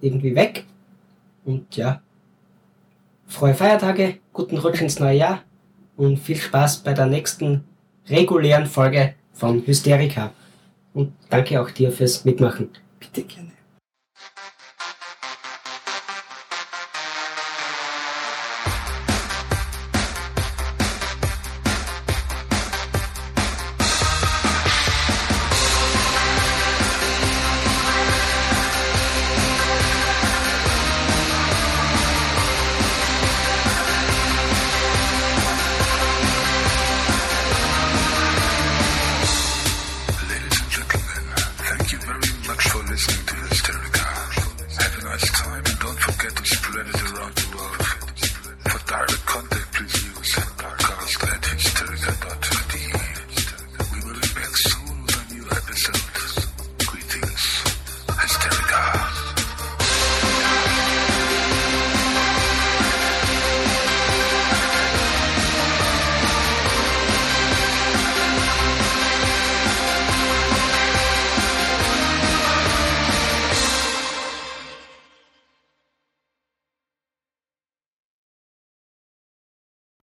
irgendwie 0.00 0.34
weg. 0.34 0.64
Und 1.44 1.76
ja, 1.76 2.02
frohe 3.26 3.54
Feiertage, 3.54 4.18
guten 4.32 4.58
Rutsch 4.58 4.80
ins 4.80 4.98
neue 4.98 5.16
Jahr 5.16 5.42
und 5.96 6.18
viel 6.18 6.36
Spaß 6.36 6.78
bei 6.78 6.92
der 6.92 7.06
nächsten 7.06 7.64
regulären 8.08 8.66
Folge 8.66 9.14
von 9.32 9.66
Hysterika. 9.66 10.32
Und 10.92 11.12
danke 11.30 11.60
auch 11.60 11.70
dir 11.70 11.90
fürs 11.90 12.24
Mitmachen. 12.24 12.68
Bitte 13.00 13.22
gerne. 13.22 13.51